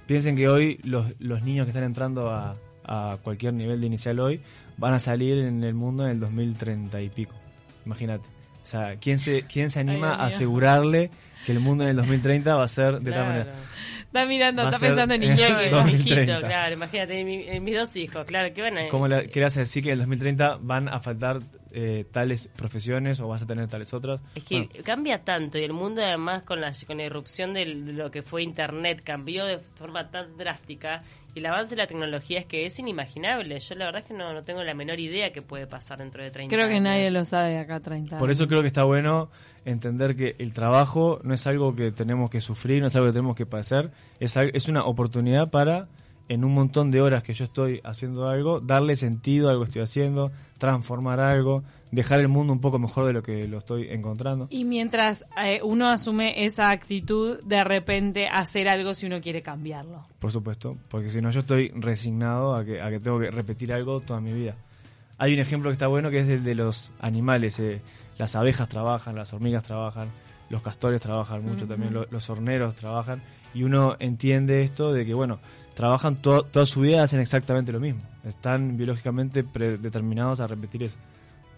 Piensen 0.08 0.36
que 0.36 0.50
hoy 0.50 0.80
los, 0.84 1.08
los 1.20 1.42
niños 1.44 1.66
que 1.66 1.70
están 1.70 1.84
entrando 1.84 2.30
a, 2.30 2.56
a 2.86 3.18
cualquier 3.24 3.54
nivel 3.54 3.80
de 3.80 3.88
inicial 3.88 4.20
hoy 4.20 4.42
van 4.78 4.94
a 4.94 5.00
salir 5.00 5.38
en 5.40 5.64
el 5.64 5.74
mundo 5.74 6.04
en 6.06 6.12
el 6.12 6.20
2030 6.20 7.02
y 7.02 7.10
pico. 7.10 7.36
Imagínate. 7.86 8.26
O 8.62 8.66
sea, 8.66 8.96
¿quién 8.98 9.20
se, 9.20 9.44
quién 9.44 9.70
se 9.72 9.80
anima 9.80 10.14
a 10.16 10.26
asegurarle 10.26 11.10
que 11.46 11.52
el 11.52 11.60
mundo 11.60 11.84
en 11.84 11.92
el 11.92 11.96
2030 11.96 12.56
va 12.56 12.64
a 12.64 12.68
ser 12.68 13.00
de 13.00 13.12
tal 13.12 13.24
Claro. 13.24 13.28
manera? 13.28 13.54
Está 14.06 14.26
mirando, 14.26 14.64
Va 14.64 14.70
está 14.70 14.86
pensando 14.86 15.14
en 15.16 15.24
en 15.24 15.32
Iñaki. 15.32 15.52
Yo, 15.54 15.60
el 15.60 15.72
2030. 15.72 16.22
hijito, 16.34 16.48
claro, 16.48 16.74
imagínate, 16.74 17.24
mi- 17.24 17.44
eh, 17.44 17.60
mis 17.62 17.76
dos 17.76 17.96
hijos, 17.96 18.26
claro, 18.26 18.54
que 18.54 18.62
van 18.62 18.78
a... 18.78 18.88
¿Cómo 18.90 19.08
le, 19.08 19.30
querés 19.30 19.56
decir 19.56 19.82
que 19.84 19.90
en 19.90 19.94
el 19.94 20.00
2030 20.00 20.58
van 20.62 20.90
a 20.90 21.00
faltar 21.00 21.40
eh, 21.74 22.06
tales 22.12 22.48
profesiones 22.48 23.20
o 23.20 23.28
vas 23.28 23.42
a 23.44 23.48
tener 23.48 23.68
tales 23.68 23.94
otras. 23.94 24.22
Es 24.36 24.44
que 24.44 24.68
Bueno, 24.68 24.84
cambia 24.84 25.24
tanto 25.24 25.58
y 25.58 25.64
el 25.64 25.74
mundo 25.74 26.02
además 26.04 26.44
con 26.44 26.62
la, 26.62 26.72
con 26.86 26.98
la 26.98 27.04
irrupción 27.04 27.54
de 27.54 27.66
lo 27.66 28.12
que 28.12 28.22
fue 28.22 28.44
Internet 28.44 29.02
cambió 29.04 29.46
de 29.46 29.60
forma 29.60 30.10
tan 30.10 30.38
drástica 30.38 31.04
y 31.34 31.40
el 31.40 31.46
avance 31.46 31.76
de 31.76 31.82
la 31.82 31.88
tecnología 31.88 32.40
es 32.40 32.46
que 32.46 32.66
es 32.66 32.78
inimaginable. 32.80 33.58
Yo 33.60 33.76
la 33.76 33.86
verdad 33.86 34.02
es 34.02 34.08
que 34.08 34.14
no, 34.14 34.34
no 34.34 34.44
tengo 34.44 34.64
la 34.64 34.74
menor 34.74 35.00
idea 35.00 35.32
que 35.32 35.42
puede 35.42 35.66
pasar 35.66 36.00
dentro 36.00 36.24
de 36.24 36.30
30 36.32 36.54
Creo 36.54 36.68
que 36.68 36.74
años. 36.74 36.84
nadie 36.84 37.10
lo 37.12 37.24
sabe 37.24 37.58
acá 37.58 37.76
a 37.76 37.80
30 37.80 38.18
por 38.18 38.32
eso 38.32 38.48
creo 38.48 38.62
que 38.62 38.68
está 38.68 38.84
bueno 38.84 39.30
entender 39.66 40.16
que 40.16 40.36
el 40.40 40.54
trabajo 40.54 41.20
no 41.24 41.34
es 41.34 41.46
algo 41.48 41.76
que 41.76 41.92
tenemos 41.92 42.30
que 42.30 42.42
sufrir, 42.42 42.82
no 42.82 42.88
es 42.88 42.96
algo 42.96 43.08
que 43.08 43.14
tenemos 43.14 43.36
que 43.36 43.46
padecer, 43.46 43.92
es, 44.20 44.36
es 44.36 44.68
una 44.68 44.84
oportunidad 44.84 45.50
para, 45.52 45.88
en 46.30 46.44
un 46.46 46.54
montón 46.54 46.92
de 46.92 47.02
horas 47.02 47.24
que 47.24 47.34
yo 47.34 47.44
estoy 47.44 47.82
haciendo 47.84 48.28
algo, 48.28 48.60
darle 48.62 48.96
sentido 48.96 49.48
a 49.48 49.52
algo 49.52 49.64
que 49.64 49.70
estoy 49.70 49.82
haciendo, 49.82 50.32
transformar 50.58 51.20
algo, 51.20 51.64
dejar 51.92 52.20
el 52.22 52.28
mundo 52.30 52.54
un 52.54 52.62
poco 52.62 52.80
mejor 52.80 53.06
de 53.06 53.14
lo 53.14 53.22
que 53.22 53.48
lo 53.48 53.58
estoy 53.58 53.90
encontrando. 53.90 54.48
Y 54.50 54.64
mientras 54.64 55.26
eh, 55.44 55.60
uno 55.64 55.90
asume 55.90 56.46
esa 56.46 56.70
actitud, 56.70 57.40
de 57.44 57.64
repente 57.64 58.28
hacer 58.30 58.70
algo 58.70 58.94
si 58.94 59.08
uno 59.08 59.20
quiere 59.20 59.42
cambiarlo. 59.42 60.06
Por 60.20 60.32
supuesto, 60.32 60.78
porque 60.90 61.10
si 61.10 61.22
no 61.22 61.32
yo 61.32 61.42
estoy 61.42 61.70
resignado 61.76 62.56
a 62.56 62.64
que, 62.64 62.82
a 62.82 62.90
que 62.90 63.00
tengo 63.00 63.20
que 63.20 63.30
repetir 63.32 63.74
algo 63.74 64.00
toda 64.00 64.22
mi 64.22 64.32
vida. 64.32 64.56
Hay 65.18 65.34
un 65.34 65.40
ejemplo 65.40 65.70
que 65.70 65.74
está 65.74 65.88
bueno 65.88 66.10
que 66.10 66.20
es 66.20 66.30
el 66.30 66.44
de 66.44 66.56
los 66.56 66.92
animales. 67.00 67.60
eh, 67.60 67.82
las 68.18 68.36
abejas 68.36 68.70
trabajan, 68.70 69.16
las 69.16 69.34
hormigas 69.34 69.64
trabajan, 69.64 70.10
los 70.50 70.62
castores 70.62 71.02
trabajan 71.02 71.44
mucho 71.44 71.66
también, 71.68 71.94
lo- 71.94 72.06
los 72.12 72.30
horneros 72.30 72.76
trabajan. 72.76 73.22
Y 73.54 73.64
uno 73.64 73.96
entiende 74.00 74.64
esto 74.64 74.94
de 74.94 75.06
que, 75.06 75.14
bueno, 75.14 75.40
trabajan 75.82 76.16
to- 76.22 76.44
toda 76.44 76.66
su 76.68 76.80
vida, 76.82 77.02
hacen 77.04 77.20
exactamente 77.20 77.72
lo 77.72 77.80
mismo. 77.80 78.02
Están 78.24 78.78
biológicamente 78.78 79.44
predeterminados 79.44 80.40
a 80.40 80.46
repetir 80.48 80.84
eso. 80.84 80.96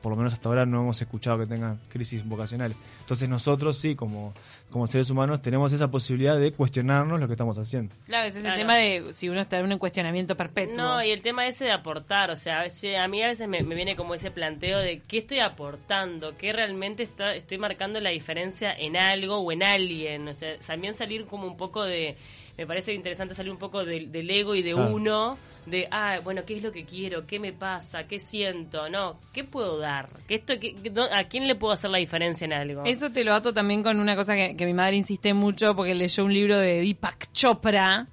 Por 0.01 0.11
lo 0.11 0.17
menos 0.17 0.33
hasta 0.33 0.49
ahora 0.49 0.65
no 0.65 0.81
hemos 0.81 1.01
escuchado 1.01 1.39
que 1.39 1.45
tengan 1.45 1.79
crisis 1.89 2.25
vocacionales. 2.25 2.75
Entonces 3.01 3.27
nosotros 3.29 3.77
sí, 3.77 3.95
como, 3.95 4.33
como 4.69 4.85
seres 4.87 5.09
humanos, 5.09 5.41
tenemos 5.41 5.71
esa 5.71 5.89
posibilidad 5.89 6.37
de 6.37 6.51
cuestionarnos 6.51 7.19
lo 7.21 7.27
que 7.27 7.33
estamos 7.33 7.57
haciendo. 7.57 7.93
Claro, 8.05 8.27
ese 8.27 8.39
es 8.39 8.43
Claro. 8.43 8.55
el 8.59 8.61
tema 8.67 8.75
de 8.77 9.13
si 9.13 9.29
uno 9.29 9.39
está 9.41 9.59
en 9.59 9.71
un 9.71 9.77
cuestionamiento 9.79 10.35
perpetuo. 10.35 10.75
No, 10.75 11.03
y 11.03 11.09
el 11.11 11.21
tema 11.21 11.47
ese 11.47 11.65
de 11.65 11.71
aportar, 11.71 12.31
o 12.31 12.35
sea, 12.35 12.59
a, 12.59 12.63
veces- 12.63 12.97
a 12.97 13.07
mí 13.07 13.21
a 13.23 13.27
veces 13.27 13.47
me, 13.47 13.61
me 13.63 13.75
viene 13.75 13.95
como 13.95 14.13
ese 14.15 14.29
planteo 14.31 14.79
de 14.79 14.99
qué 15.07 15.19
estoy 15.19 15.39
aportando, 15.39 16.35
qué 16.37 16.51
realmente 16.51 17.03
está, 17.03 17.33
estoy 17.33 17.57
marcando 17.57 17.99
la 18.01 18.09
diferencia 18.09 18.73
en 18.73 18.97
algo 18.97 19.37
o 19.37 19.51
en 19.53 19.63
alguien, 19.63 20.27
o 20.27 20.33
sea, 20.33 20.57
también 20.65 20.93
salir 20.93 21.25
como 21.27 21.47
un 21.47 21.55
poco 21.55 21.83
de, 21.83 22.17
me 22.57 22.67
parece 22.67 22.93
interesante 22.93 23.33
salir 23.35 23.51
un 23.51 23.57
poco 23.57 23.83
del- 23.85 24.11
del 24.11 24.29
ego 24.29 24.53
y 24.55 24.61
de 24.61 24.73
uno, 24.75 25.37
de, 25.65 25.87
ah, 25.91 26.19
bueno, 26.23 26.43
¿qué 26.45 26.57
es 26.57 26.63
lo 26.63 26.71
que 26.71 26.83
quiero? 26.83 27.25
¿Qué 27.25 27.39
me 27.39 27.53
pasa? 27.53 28.05
¿Qué 28.05 28.19
siento? 28.19 28.89
No, 28.89 29.19
¿qué 29.31 29.43
puedo 29.43 29.79
dar? 29.79 30.09
¿Qué 30.27 30.35
esto, 30.35 30.59
qué- 30.59 30.75
no- 30.91 31.05
¿A 31.11 31.23
quién 31.25 31.47
le 31.47 31.55
puedo 31.55 31.73
hacer 31.73 31.89
la 31.89 31.97
diferencia 31.99 32.45
en 32.45 32.53
algo? 32.53 32.83
Eso 32.85 33.11
te 33.11 33.23
lo 33.23 33.33
ato 33.33 33.53
también 33.53 33.81
con 33.81 33.99
una 33.99 34.15
cosa 34.15 34.35
que, 34.35 34.55
que 34.57 34.65
mi 34.65 34.73
madre 34.73 34.97
insiste 34.97 35.33
mucho 35.33 35.75
porque 35.75 35.95
leyó 35.95 36.25
un 36.25 36.33
libro 36.33 36.57
de 36.59 36.81
Deepak 36.81 37.31
Chopra 37.31 38.07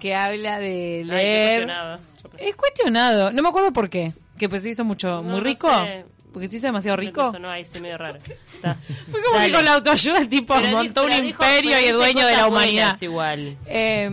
que 0.00 0.14
habla 0.14 0.58
de 0.58 0.98
Ay, 0.98 1.04
leer. 1.04 1.58
cuestionado. 1.66 2.00
es 2.38 2.56
cuestionado, 2.56 3.30
no 3.32 3.42
me 3.42 3.48
acuerdo 3.48 3.72
por 3.72 3.88
qué. 3.88 4.12
Que 4.36 4.50
pues 4.50 4.62
se 4.62 4.68
hizo 4.70 4.84
mucho, 4.84 5.08
No, 5.08 5.22
muy 5.22 5.38
no 5.38 5.40
rico. 5.40 5.68
sé. 5.86 6.04
Porque 6.36 6.48
se 6.48 6.56
hizo 6.58 6.66
demasiado 6.66 6.98
rico. 6.98 7.28
Eso 7.30 7.38
no, 7.38 7.48
ahí 7.48 7.64
sí 7.64 7.80
medio 7.80 7.96
raro. 7.96 8.18
Está. 8.18 8.74
Fue 9.10 9.22
como 9.22 9.36
Dale. 9.36 9.46
que 9.46 9.52
con 9.56 9.64
la 9.64 9.72
autoayuda 9.72 10.18
el 10.18 10.28
tipo 10.28 10.54
Pero 10.54 10.68
montó 10.68 11.04
un 11.04 11.10
dijo- 11.12 11.24
imperio 11.28 11.80
y 11.80 11.84
es 11.84 11.94
dueño 11.94 12.26
de 12.26 12.36
la 12.36 12.46
humanidad. 12.46 13.00
igual. 13.00 13.56
Eh, 13.64 14.10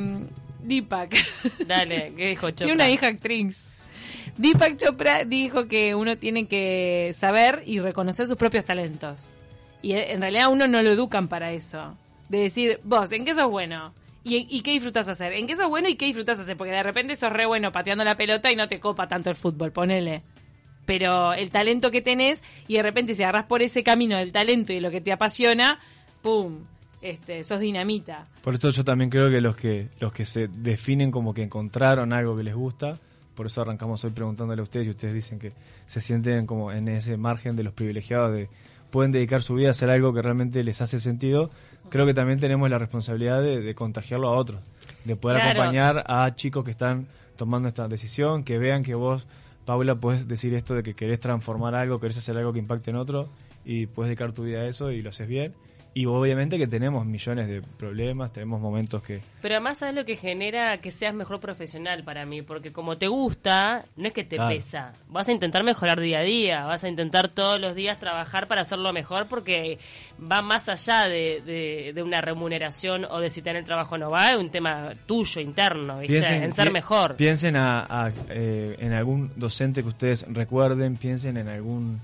Deepak. 0.62 1.18
Dale, 1.68 2.14
¿qué 2.16 2.28
dijo 2.30 2.50
Chopra? 2.52 2.66
Tiene 2.66 2.74
una 2.76 2.90
hija 2.90 3.08
actriz. 3.08 3.70
Deepak 4.38 4.78
Chopra 4.78 5.26
dijo 5.26 5.68
que 5.68 5.96
uno 5.96 6.18
tiene 6.18 6.48
que 6.48 7.14
saber 7.20 7.62
y 7.66 7.80
reconocer 7.80 8.26
sus 8.26 8.38
propios 8.38 8.64
talentos. 8.64 9.34
Y 9.82 9.92
eh, 9.92 10.14
en 10.14 10.22
realidad 10.22 10.46
a 10.46 10.48
uno 10.48 10.66
no 10.70 10.82
lo 10.82 10.92
educan 10.92 11.28
para 11.28 11.52
eso. 11.52 11.98
De 12.30 12.38
decir, 12.40 12.80
vos, 12.86 13.12
¿en 13.12 13.26
qué 13.26 13.34
sos 13.34 13.52
bueno? 13.52 13.94
¿Y, 14.24 14.48
y 14.50 14.62
qué 14.62 14.72
disfrutas 14.72 15.10
hacer? 15.10 15.34
¿En 15.34 15.46
qué 15.46 15.58
sos 15.58 15.68
bueno 15.68 15.90
y 15.90 15.96
qué 15.96 16.06
disfrutas 16.06 16.40
hacer? 16.40 16.56
Porque 16.56 16.72
de 16.72 16.84
repente 16.84 17.18
sos 17.18 17.34
re 17.34 17.46
bueno 17.46 17.74
pateando 17.74 18.06
la 18.06 18.16
pelota 18.16 18.50
y 18.50 18.56
no 18.56 18.70
te 18.70 18.80
copa 18.80 19.10
tanto 19.10 19.30
el 19.30 19.36
fútbol, 19.36 19.74
ponele. 19.74 20.24
Pero 20.86 21.34
el 21.34 21.50
talento 21.50 21.92
que 21.92 22.02
tenés 22.02 22.44
y 22.68 22.76
de 22.76 22.84
repente 22.84 23.16
si 23.16 23.24
agarrás 23.24 23.46
por 23.46 23.62
ese 23.62 23.84
camino 23.84 24.18
del 24.18 24.32
talento 24.32 24.74
y 24.74 24.80
lo 24.80 24.92
que 24.92 25.02
te 25.02 25.12
apasiona, 25.14 25.80
¡pum! 26.22 26.60
Este, 27.02 27.44
sos 27.44 27.60
dinamita. 27.60 28.26
Por 28.44 28.56
eso 28.56 28.70
yo 28.70 28.84
también 28.86 29.10
creo 29.10 29.30
que 29.30 29.42
los 29.42 29.56
que 29.58 29.90
los 30.00 30.14
que 30.14 30.26
se 30.26 30.48
definen 30.48 31.12
como 31.12 31.34
que 31.34 31.44
encontraron 31.44 32.14
algo 32.14 32.36
que 32.38 32.44
les 32.44 32.56
gusta, 32.56 32.98
por 33.36 33.46
eso 33.48 33.62
arrancamos 33.62 34.04
hoy 34.06 34.12
preguntándole 34.12 34.62
a 34.62 34.64
ustedes 34.64 34.88
y 34.88 34.90
ustedes 34.92 35.14
dicen 35.14 35.38
que 35.40 35.52
se 35.86 36.00
sienten 36.00 36.46
como 36.46 36.72
en 36.72 36.88
ese 36.88 37.18
margen 37.18 37.56
de 37.58 37.64
los 37.64 37.74
privilegiados 37.74 38.34
de 38.34 38.48
pueden 38.90 39.12
dedicar 39.12 39.42
su 39.42 39.56
vida 39.56 39.70
a 39.70 39.72
hacer 39.72 39.90
algo 39.90 40.14
que 40.14 40.22
realmente 40.22 40.64
les 40.64 40.80
hace 40.80 41.00
sentido. 41.00 41.50
Creo 41.90 42.06
que 42.06 42.14
también 42.14 42.40
tenemos 42.40 42.70
la 42.70 42.78
responsabilidad 42.78 43.42
de, 43.42 43.60
de 43.62 43.76
contagiarlo 43.76 44.30
a 44.30 44.32
otros, 44.38 44.62
de 45.04 45.16
poder 45.16 45.40
Claro. 45.42 45.60
acompañar 45.60 46.04
a 46.08 46.34
chicos 46.36 46.64
que 46.64 46.72
están 46.72 47.08
tomando 47.36 47.68
esta 47.68 47.88
decisión, 47.90 48.44
que 48.44 48.60
vean 48.60 48.84
que 48.84 48.94
vos, 48.96 49.28
Paula, 49.66 49.96
puedes 49.96 50.28
decir 50.28 50.54
esto 50.54 50.76
de 50.76 50.84
que 50.84 50.94
querés 50.94 51.20
transformar 51.20 51.76
algo, 51.76 52.00
querés 52.00 52.18
hacer 52.18 52.38
algo 52.38 52.54
que 52.54 52.60
impacte 52.60 52.92
en 52.92 52.98
otro 52.98 53.30
y 53.66 53.86
puedes 53.88 54.10
dedicar 54.10 54.34
tu 54.34 54.44
vida 54.44 54.60
a 54.60 54.66
eso 54.66 54.92
y 54.92 55.02
lo 55.02 55.10
haces 55.10 55.28
bien. 55.28 55.54
Y 55.96 56.08
obviamente 56.08 56.58
que 56.58 56.66
tenemos 56.66 57.06
millones 57.06 57.48
de 57.48 57.62
problemas, 57.62 58.34
tenemos 58.34 58.60
momentos 58.60 59.04
que... 59.04 59.22
Pero 59.44 59.54
además, 59.56 59.78
¿sabes 59.78 59.94
lo 59.94 60.06
que 60.06 60.16
genera 60.16 60.80
que 60.80 60.90
seas 60.90 61.14
mejor 61.14 61.40
profesional 61.40 62.04
para 62.04 62.26
mí? 62.26 62.42
Porque 62.42 62.72
como 62.72 62.98
te 62.98 63.08
gusta, 63.08 63.86
no 63.96 64.08
es 64.08 64.14
que 64.14 64.24
te 64.24 64.38
Claro. 64.38 64.56
pesa. 64.56 64.92
Vas 65.10 65.30
a 65.30 65.32
intentar 65.32 65.64
mejorar 65.64 66.00
día 66.00 66.20
a 66.20 66.24
día, 66.24 66.64
vas 66.66 66.84
a 66.84 66.90
intentar 66.90 67.30
todos 67.30 67.62
los 67.62 67.76
días 67.76 68.00
trabajar 68.00 68.48
para 68.48 68.62
hacerlo 68.62 68.92
mejor 68.92 69.28
porque 69.28 69.78
va 70.20 70.42
más 70.42 70.68
allá 70.68 71.04
de, 71.08 71.42
de- 71.46 71.92
de 71.94 72.02
una 72.02 72.22
remuneración 72.22 73.06
o 73.06 73.20
de 73.20 73.30
si 73.30 73.44
tener 73.44 73.64
trabajo 73.64 73.94
o 73.94 73.98
no. 74.00 74.10
Va 74.10 74.32
de 74.32 74.38
un 74.38 74.50
tema 74.50 74.94
tuyo, 75.06 75.42
interno, 75.42 76.00
¿viste? 76.00 76.18
en 76.38 76.52
ser 76.52 76.68
pi- 76.70 76.74
mejor. 76.74 77.16
Piensen 77.18 77.56
a, 77.56 77.82
a, 78.08 78.12
eh, 78.30 78.78
en 78.80 78.94
algún 78.94 79.32
docente 79.36 79.84
que 79.84 79.90
ustedes 79.90 80.26
recuerden, 80.28 80.98
piensen 80.98 81.38
en 81.38 81.50
algún 81.50 82.02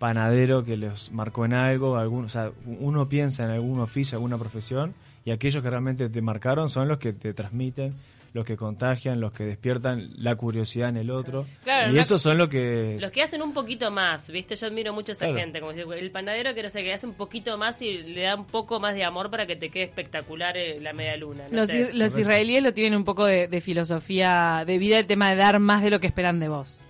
panadero 0.00 0.64
que 0.64 0.76
los 0.76 1.12
marcó 1.12 1.44
en 1.44 1.52
algo, 1.52 1.96
algún, 1.96 2.24
o 2.24 2.28
sea, 2.28 2.50
uno 2.80 3.08
piensa 3.08 3.44
en 3.44 3.50
algún 3.50 3.78
oficio, 3.80 4.16
alguna 4.16 4.38
profesión, 4.38 4.94
y 5.24 5.30
aquellos 5.30 5.62
que 5.62 5.70
realmente 5.70 6.08
te 6.08 6.22
marcaron 6.22 6.68
son 6.70 6.88
los 6.88 6.98
que 6.98 7.12
te 7.12 7.32
transmiten, 7.34 7.92
los 8.32 8.46
que 8.46 8.56
contagian, 8.56 9.20
los 9.20 9.32
que 9.32 9.44
despiertan 9.44 10.08
la 10.16 10.36
curiosidad 10.36 10.88
en 10.88 10.96
el 10.96 11.10
otro, 11.10 11.46
Claro, 11.64 11.92
y 11.92 11.98
esos 11.98 12.22
son 12.22 12.38
los 12.38 12.48
que... 12.48 12.96
Los 13.00 13.10
que 13.10 13.22
hacen 13.22 13.42
un 13.42 13.52
poquito 13.52 13.90
más, 13.90 14.30
¿viste? 14.30 14.54
Yo 14.56 14.68
admiro 14.68 14.94
mucho 14.94 15.12
a 15.12 15.14
esa 15.14 15.26
Claro. 15.26 15.40
gente, 15.40 15.60
como 15.60 15.72
decir, 15.74 15.92
el 15.92 16.10
panadero 16.12 16.54
que 16.54 16.62
no 16.62 16.70
sé, 16.70 16.82
que 16.82 16.94
hace 16.94 17.06
un 17.06 17.14
poquito 17.14 17.58
más 17.58 17.82
y 17.82 17.98
le 17.98 18.22
da 18.22 18.36
un 18.36 18.46
poco 18.46 18.80
más 18.80 18.94
de 18.94 19.04
amor 19.04 19.30
para 19.30 19.46
que 19.46 19.56
te 19.56 19.68
quede 19.68 19.82
espectacular 19.82 20.56
eh, 20.56 20.80
la 20.80 20.92
media 20.94 21.16
luna. 21.18 21.44
no 21.50 21.56
Los, 21.58 21.66
sé. 21.66 21.88
ir- 21.90 21.92
los 21.94 22.16
israelíes 22.16 22.62
lo 22.62 22.72
tienen 22.72 22.96
un 22.96 23.04
poco 23.04 23.26
de, 23.26 23.48
de 23.48 23.60
filosofía 23.60 24.62
de 24.66 24.78
vida, 24.78 24.98
el 24.98 25.06
tema 25.06 25.28
de 25.28 25.36
dar 25.36 25.58
más 25.58 25.82
de 25.82 25.90
lo 25.90 26.00
que 26.00 26.06
esperan 26.06 26.38
de 26.40 26.48
vos. 26.48 26.80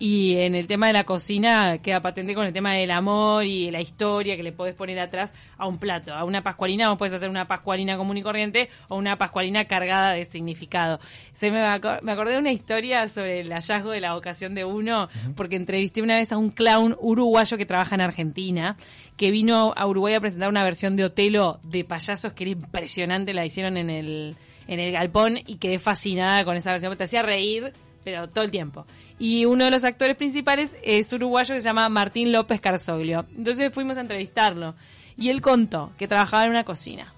Y 0.00 0.36
en 0.36 0.54
el 0.54 0.68
tema 0.68 0.86
de 0.86 0.92
la 0.92 1.02
cocina 1.02 1.78
queda 1.78 2.00
patente 2.00 2.34
con 2.34 2.46
el 2.46 2.52
tema 2.52 2.74
del 2.74 2.92
amor 2.92 3.44
y 3.44 3.70
la 3.72 3.80
historia 3.80 4.36
que 4.36 4.44
le 4.44 4.52
podés 4.52 4.76
poner 4.76 5.00
atrás 5.00 5.34
a 5.56 5.66
un 5.66 5.78
plato. 5.78 6.14
A 6.14 6.22
una 6.22 6.42
pascualina 6.42 6.88
vos 6.88 6.98
podés 6.98 7.14
hacer 7.14 7.28
una 7.28 7.46
pascualina 7.46 7.96
común 7.96 8.16
y 8.16 8.22
corriente 8.22 8.68
o 8.86 8.96
una 8.96 9.16
pascualina 9.16 9.64
cargada 9.64 10.12
de 10.12 10.24
significado. 10.24 11.00
Se 11.32 11.50
me, 11.50 11.62
me 12.02 12.12
acordé 12.12 12.32
de 12.32 12.38
una 12.38 12.52
historia 12.52 13.08
sobre 13.08 13.40
el 13.40 13.52
hallazgo 13.52 13.90
de 13.90 14.00
la 14.00 14.14
vocación 14.14 14.54
de 14.54 14.64
uno, 14.64 15.08
porque 15.34 15.56
entrevisté 15.56 16.00
una 16.00 16.16
vez 16.16 16.30
a 16.30 16.38
un 16.38 16.50
clown 16.50 16.96
uruguayo 17.00 17.56
que 17.56 17.66
trabaja 17.66 17.96
en 17.96 18.00
Argentina, 18.00 18.76
que 19.16 19.32
vino 19.32 19.72
a 19.76 19.86
Uruguay 19.86 20.14
a 20.14 20.20
presentar 20.20 20.48
una 20.48 20.62
versión 20.62 20.94
de 20.94 21.06
Otelo 21.06 21.58
de 21.64 21.82
payasos 21.82 22.32
que 22.34 22.44
era 22.44 22.52
impresionante, 22.52 23.34
la 23.34 23.44
hicieron 23.44 23.76
en 23.76 23.90
el, 23.90 24.36
en 24.68 24.78
el 24.78 24.92
galpón 24.92 25.38
y 25.44 25.56
quedé 25.56 25.80
fascinada 25.80 26.44
con 26.44 26.56
esa 26.56 26.70
versión, 26.70 26.96
te 26.96 27.04
hacía 27.04 27.22
reír, 27.22 27.72
pero 28.04 28.28
todo 28.28 28.44
el 28.44 28.52
tiempo. 28.52 28.86
Y 29.18 29.44
uno 29.44 29.64
de 29.64 29.70
los 29.70 29.84
actores 29.84 30.16
principales 30.16 30.70
es 30.82 31.12
uruguayo 31.12 31.54
que 31.54 31.60
se 31.60 31.68
llama 31.68 31.88
Martín 31.88 32.32
López 32.32 32.60
Carzoglio. 32.60 33.26
Entonces 33.36 33.72
fuimos 33.72 33.96
a 33.96 34.00
entrevistarlo 34.00 34.74
y 35.16 35.30
él 35.30 35.40
contó 35.40 35.92
que 35.98 36.06
trabajaba 36.06 36.44
en 36.44 36.50
una 36.50 36.64
cocina. 36.64 37.12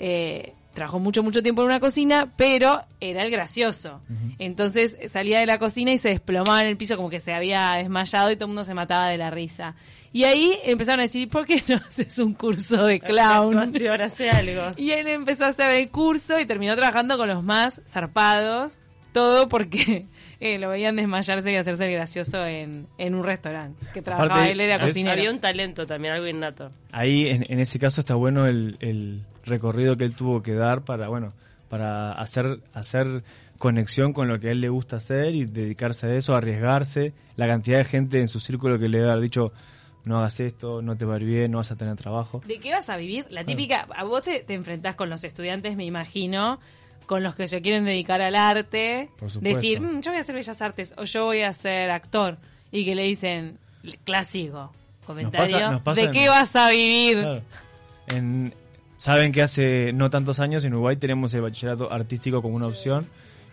Eh, 0.00 0.54
trabajó 0.74 0.98
mucho, 0.98 1.22
mucho 1.22 1.42
tiempo 1.42 1.62
en 1.62 1.66
una 1.66 1.80
cocina, 1.80 2.32
pero 2.36 2.82
era 3.00 3.24
el 3.24 3.30
gracioso. 3.30 4.00
Entonces 4.38 4.96
salía 5.06 5.40
de 5.40 5.46
la 5.46 5.58
cocina 5.58 5.92
y 5.92 5.98
se 5.98 6.08
desplomaba 6.08 6.62
en 6.62 6.68
el 6.68 6.76
piso 6.76 6.96
como 6.96 7.10
que 7.10 7.20
se 7.20 7.32
había 7.32 7.74
desmayado 7.76 8.30
y 8.30 8.34
todo 8.34 8.46
el 8.46 8.48
mundo 8.48 8.64
se 8.64 8.74
mataba 8.74 9.08
de 9.08 9.18
la 9.18 9.30
risa. 9.30 9.74
Y 10.12 10.24
ahí 10.24 10.58
empezaron 10.64 11.00
a 11.00 11.02
decir, 11.04 11.28
¿por 11.28 11.46
qué 11.46 11.62
no 11.68 11.76
haces 11.76 12.18
un 12.18 12.34
curso 12.34 12.84
de 12.84 12.98
clown? 12.98 13.56
Actuación, 13.58 14.00
hace 14.00 14.30
algo. 14.30 14.72
Y 14.76 14.90
él 14.90 15.06
empezó 15.06 15.44
a 15.44 15.48
hacer 15.48 15.70
el 15.70 15.88
curso 15.90 16.40
y 16.40 16.46
terminó 16.46 16.74
trabajando 16.74 17.16
con 17.16 17.28
los 17.28 17.44
más 17.44 17.80
zarpados, 17.86 18.78
todo 19.12 19.48
porque 19.48 20.06
eh, 20.40 20.58
lo 20.58 20.70
veían 20.70 20.96
desmayarse 20.96 21.52
y 21.52 21.56
hacerse 21.56 21.84
el 21.84 21.92
gracioso 21.92 22.44
en, 22.46 22.86
en 22.98 23.14
un 23.14 23.24
restaurante. 23.24 23.84
Que 23.92 24.02
trabajaba, 24.02 24.34
Aparte, 24.34 24.52
él 24.52 24.60
era 24.60 24.80
cocinero. 24.80 25.12
Había 25.12 25.30
un 25.30 25.38
talento 25.38 25.86
también, 25.86 26.14
algo 26.14 26.26
innato. 26.26 26.70
Ahí, 26.92 27.28
en, 27.28 27.44
en 27.48 27.60
ese 27.60 27.78
caso, 27.78 28.00
está 28.00 28.14
bueno 28.14 28.46
el, 28.46 28.76
el 28.80 29.22
recorrido 29.44 29.96
que 29.96 30.04
él 30.04 30.14
tuvo 30.14 30.42
que 30.42 30.54
dar 30.54 30.82
para, 30.82 31.08
bueno, 31.08 31.28
para 31.68 32.12
hacer, 32.12 32.60
hacer 32.72 33.22
conexión 33.58 34.14
con 34.14 34.28
lo 34.28 34.40
que 34.40 34.48
a 34.48 34.50
él 34.52 34.60
le 34.62 34.70
gusta 34.70 34.96
hacer 34.96 35.34
y 35.34 35.44
dedicarse 35.44 36.06
a 36.06 36.14
eso, 36.14 36.34
arriesgarse. 36.34 37.12
La 37.36 37.46
cantidad 37.46 37.78
de 37.78 37.84
gente 37.84 38.20
en 38.20 38.28
su 38.28 38.40
círculo 38.40 38.78
que 38.78 38.88
le 38.88 38.98
debe 38.98 39.10
haber 39.10 39.22
dicho, 39.22 39.52
no 40.04 40.18
hagas 40.18 40.40
esto, 40.40 40.80
no 40.80 40.96
te 40.96 41.04
va 41.04 41.16
a 41.16 41.18
ir 41.18 41.24
bien, 41.24 41.50
no 41.50 41.58
vas 41.58 41.70
a 41.70 41.76
tener 41.76 41.94
trabajo. 41.96 42.40
¿De 42.46 42.58
qué 42.58 42.70
vas 42.72 42.88
a 42.88 42.96
vivir? 42.96 43.26
La 43.28 43.44
típica, 43.44 43.86
a 43.94 44.04
vos 44.04 44.22
te, 44.22 44.40
te 44.40 44.54
enfrentás 44.54 44.94
con 44.94 45.10
los 45.10 45.22
estudiantes, 45.24 45.76
me 45.76 45.84
imagino, 45.84 46.58
con 47.10 47.24
los 47.24 47.34
que 47.34 47.48
se 47.48 47.60
quieren 47.60 47.84
dedicar 47.84 48.22
al 48.22 48.36
arte, 48.36 49.10
decir, 49.40 49.80
"Mm, 49.80 50.00
yo 50.00 50.12
voy 50.12 50.18
a 50.18 50.20
hacer 50.20 50.32
bellas 50.36 50.62
artes 50.62 50.94
o 50.96 51.02
yo 51.02 51.24
voy 51.24 51.40
a 51.42 51.52
ser 51.52 51.90
actor, 51.90 52.38
y 52.70 52.84
que 52.84 52.94
le 52.94 53.02
dicen, 53.02 53.58
clásico, 54.04 54.70
comentario, 55.04 55.56
pasa- 55.56 55.70
nos 55.72 55.82
pasa 55.82 56.00
¿de 56.02 56.06
en- 56.06 56.12
qué 56.12 56.28
vas 56.28 56.54
a 56.54 56.70
vivir? 56.70 57.18
Claro. 57.18 57.42
En- 58.14 58.54
saben 58.96 59.32
que 59.32 59.42
hace 59.42 59.92
no 59.92 60.08
tantos 60.08 60.38
años 60.38 60.62
en 60.62 60.72
Uruguay 60.72 60.94
tenemos 60.98 61.34
el 61.34 61.40
bachillerato 61.40 61.92
artístico 61.92 62.42
como 62.42 62.54
una 62.54 62.66
opción, 62.66 63.04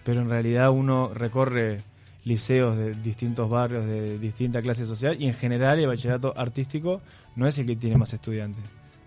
pero 0.05 0.21
en 0.21 0.29
realidad 0.29 0.69
uno 0.69 1.09
recorre 1.15 1.79
liceos 2.25 2.77
de 2.77 2.93
distintos 2.93 3.49
barrios, 3.49 3.87
de 3.87 4.19
distinta 4.19 4.61
clase 4.61 4.85
social, 4.85 5.17
y 5.19 5.25
en 5.25 5.33
general 5.33 5.79
el 5.79 5.87
bachillerato 5.87 6.31
artístico 6.37 7.01
no 7.35 7.47
es 7.47 7.57
el 7.57 7.65
que 7.65 7.75
tiene 7.75 7.97
más 7.97 8.13
estudiantes, 8.13 8.63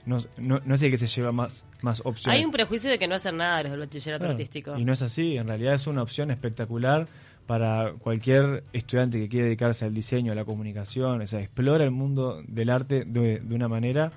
no, 0.07 0.19
no- 0.39 0.61
no 0.65 0.75
es 0.75 0.83
el 0.83 0.91
que 0.91 0.99
se 0.99 1.07
lleva 1.07 1.33
más, 1.33 1.65
más 1.83 2.01
opciones. 2.05 2.39
Hay 2.39 2.45
un 2.45 2.51
prejuicio 2.53 2.91
de 2.91 2.99
que 2.99 3.07
no 3.09 3.15
hacen 3.15 3.37
nada 3.37 3.63
los 3.63 3.71
del 3.73 3.81
bachillerato 3.81 4.21
Claro, 4.21 4.33
artístico. 4.33 4.77
Y 4.79 4.85
no 4.85 4.93
es 4.93 5.03
así, 5.03 5.37
en 5.37 5.47
realidad 5.49 5.75
es 5.75 5.87
una 5.87 6.03
opción 6.03 6.31
espectacular 6.31 7.07
para 7.47 7.93
cualquier 7.99 8.63
estudiante 8.73 9.19
que 9.19 9.29
quiere 9.29 9.47
dedicarse 9.47 9.85
al 9.85 9.93
diseño, 9.95 10.33
a 10.33 10.35
la 10.37 10.45
comunicación, 10.45 11.21
o 11.21 11.27
sea, 11.27 11.41
explora 11.41 11.83
el 11.85 11.91
mundo 11.91 12.43
del 12.47 12.71
arte 12.71 13.05
de, 13.05 13.41
de 13.41 13.55
una 13.55 13.67
manera 13.67 14.13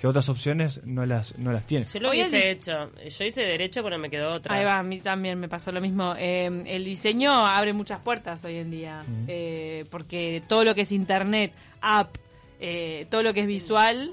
que 0.00 0.06
otras 0.06 0.28
opciones 0.28 0.82
no 0.84 1.06
las, 1.06 1.38
no 1.38 1.52
las 1.52 1.66
tiene. 1.66 1.86
Yo 1.86 1.98
lo 2.00 2.10
hubiese 2.10 2.36
dis- 2.36 2.50
hecho. 2.52 2.90
Yo 3.08 3.24
hice 3.24 3.42
derecho, 3.42 3.82
pero 3.82 3.98
me 3.98 4.10
quedó 4.10 4.34
otra. 4.34 4.54
Ahí 4.54 4.64
va, 4.64 4.74
a 4.78 4.82
mí 4.82 5.00
también 5.00 5.40
me 5.40 5.48
pasó 5.48 5.72
lo 5.72 5.80
mismo. 5.80 6.12
Eh, 6.18 6.50
el 6.66 6.84
diseño 6.84 7.32
abre 7.32 7.72
muchas 7.72 8.00
puertas 8.00 8.44
hoy 8.44 8.56
en 8.56 8.70
día, 8.70 9.02
eh, 9.26 9.86
porque 9.90 10.42
todo 10.46 10.64
lo 10.64 10.74
que 10.74 10.82
es 10.82 10.92
internet, 10.92 11.54
app, 11.80 12.14
eh, 12.60 13.06
todo 13.10 13.22
lo 13.22 13.32
que 13.32 13.40
es 13.40 13.46
visual, 13.46 14.12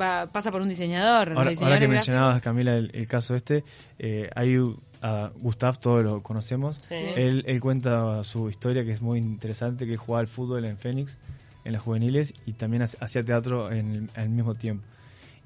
va, 0.00 0.26
pasa 0.26 0.50
por 0.50 0.60
un 0.62 0.68
diseñador. 0.68 1.30
Ahora, 1.36 1.52
ahora 1.60 1.78
que 1.78 1.88
mencionabas, 1.88 2.40
Camila, 2.42 2.76
el, 2.76 2.90
el 2.94 3.06
caso 3.08 3.34
este, 3.34 3.64
eh, 3.98 4.30
hay 4.34 4.56
a 5.02 5.30
Gustav, 5.36 5.78
todos 5.78 6.02
lo 6.02 6.22
conocemos, 6.22 6.76
Sí. 6.80 6.94
él, 6.94 7.44
él 7.46 7.60
cuenta 7.60 8.24
su 8.24 8.48
historia 8.48 8.84
que 8.84 8.92
es 8.92 9.02
muy 9.02 9.18
interesante, 9.18 9.84
que 9.86 9.92
él 9.92 9.98
jugaba 9.98 10.20
al 10.20 10.28
fútbol 10.28 10.64
en 10.64 10.78
Fénix, 10.78 11.18
en 11.64 11.72
las 11.72 11.82
juveniles, 11.82 12.32
y 12.46 12.52
también 12.52 12.82
hacía 12.82 13.22
teatro 13.22 13.70
en 13.70 13.92
el, 13.94 14.10
al 14.14 14.30
mismo 14.30 14.54
tiempo. 14.54 14.84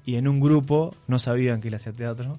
Y 0.05 0.15
en 0.15 0.27
un 0.27 0.39
grupo 0.39 0.95
no 1.07 1.19
sabían 1.19 1.59
que 1.61 1.67
él 1.67 1.75
hacía 1.75 1.91
teatro, 1.91 2.37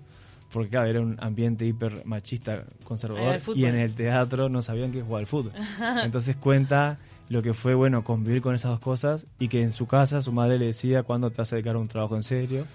porque 0.53 0.71
claro, 0.71 0.87
era 0.89 1.01
un 1.01 1.17
ambiente 1.21 1.65
hiper 1.67 2.05
machista, 2.07 2.65
conservador, 2.85 3.39
y 3.55 3.67
en 3.67 3.77
el 3.77 3.95
teatro 3.95 4.49
no 4.49 4.63
sabían 4.63 4.91
que 4.91 5.03
jugaba 5.03 5.19
al 5.21 5.27
fútbol. 5.27 5.53
Entonces 6.03 6.37
cuenta 6.37 6.99
lo 7.31 7.41
que 7.43 7.55
fue 7.55 7.75
bueno 7.75 8.05
convivir 8.05 8.43
con 8.43 8.55
esas 8.55 8.73
dos 8.73 8.81
cosas 8.81 9.27
y 9.39 9.49
que 9.49 9.63
en 9.63 9.73
su 9.73 9.87
casa 9.87 10.21
su 10.21 10.33
madre 10.33 10.59
le 10.59 10.67
decía 10.67 11.03
cuándo 11.05 11.31
te 11.31 11.39
vas 11.39 11.51
a 11.53 11.57
dedicar 11.57 11.77
a 11.77 11.79
un 11.79 11.89
trabajo 11.89 12.15
en 12.17 12.23
serio 12.23 12.67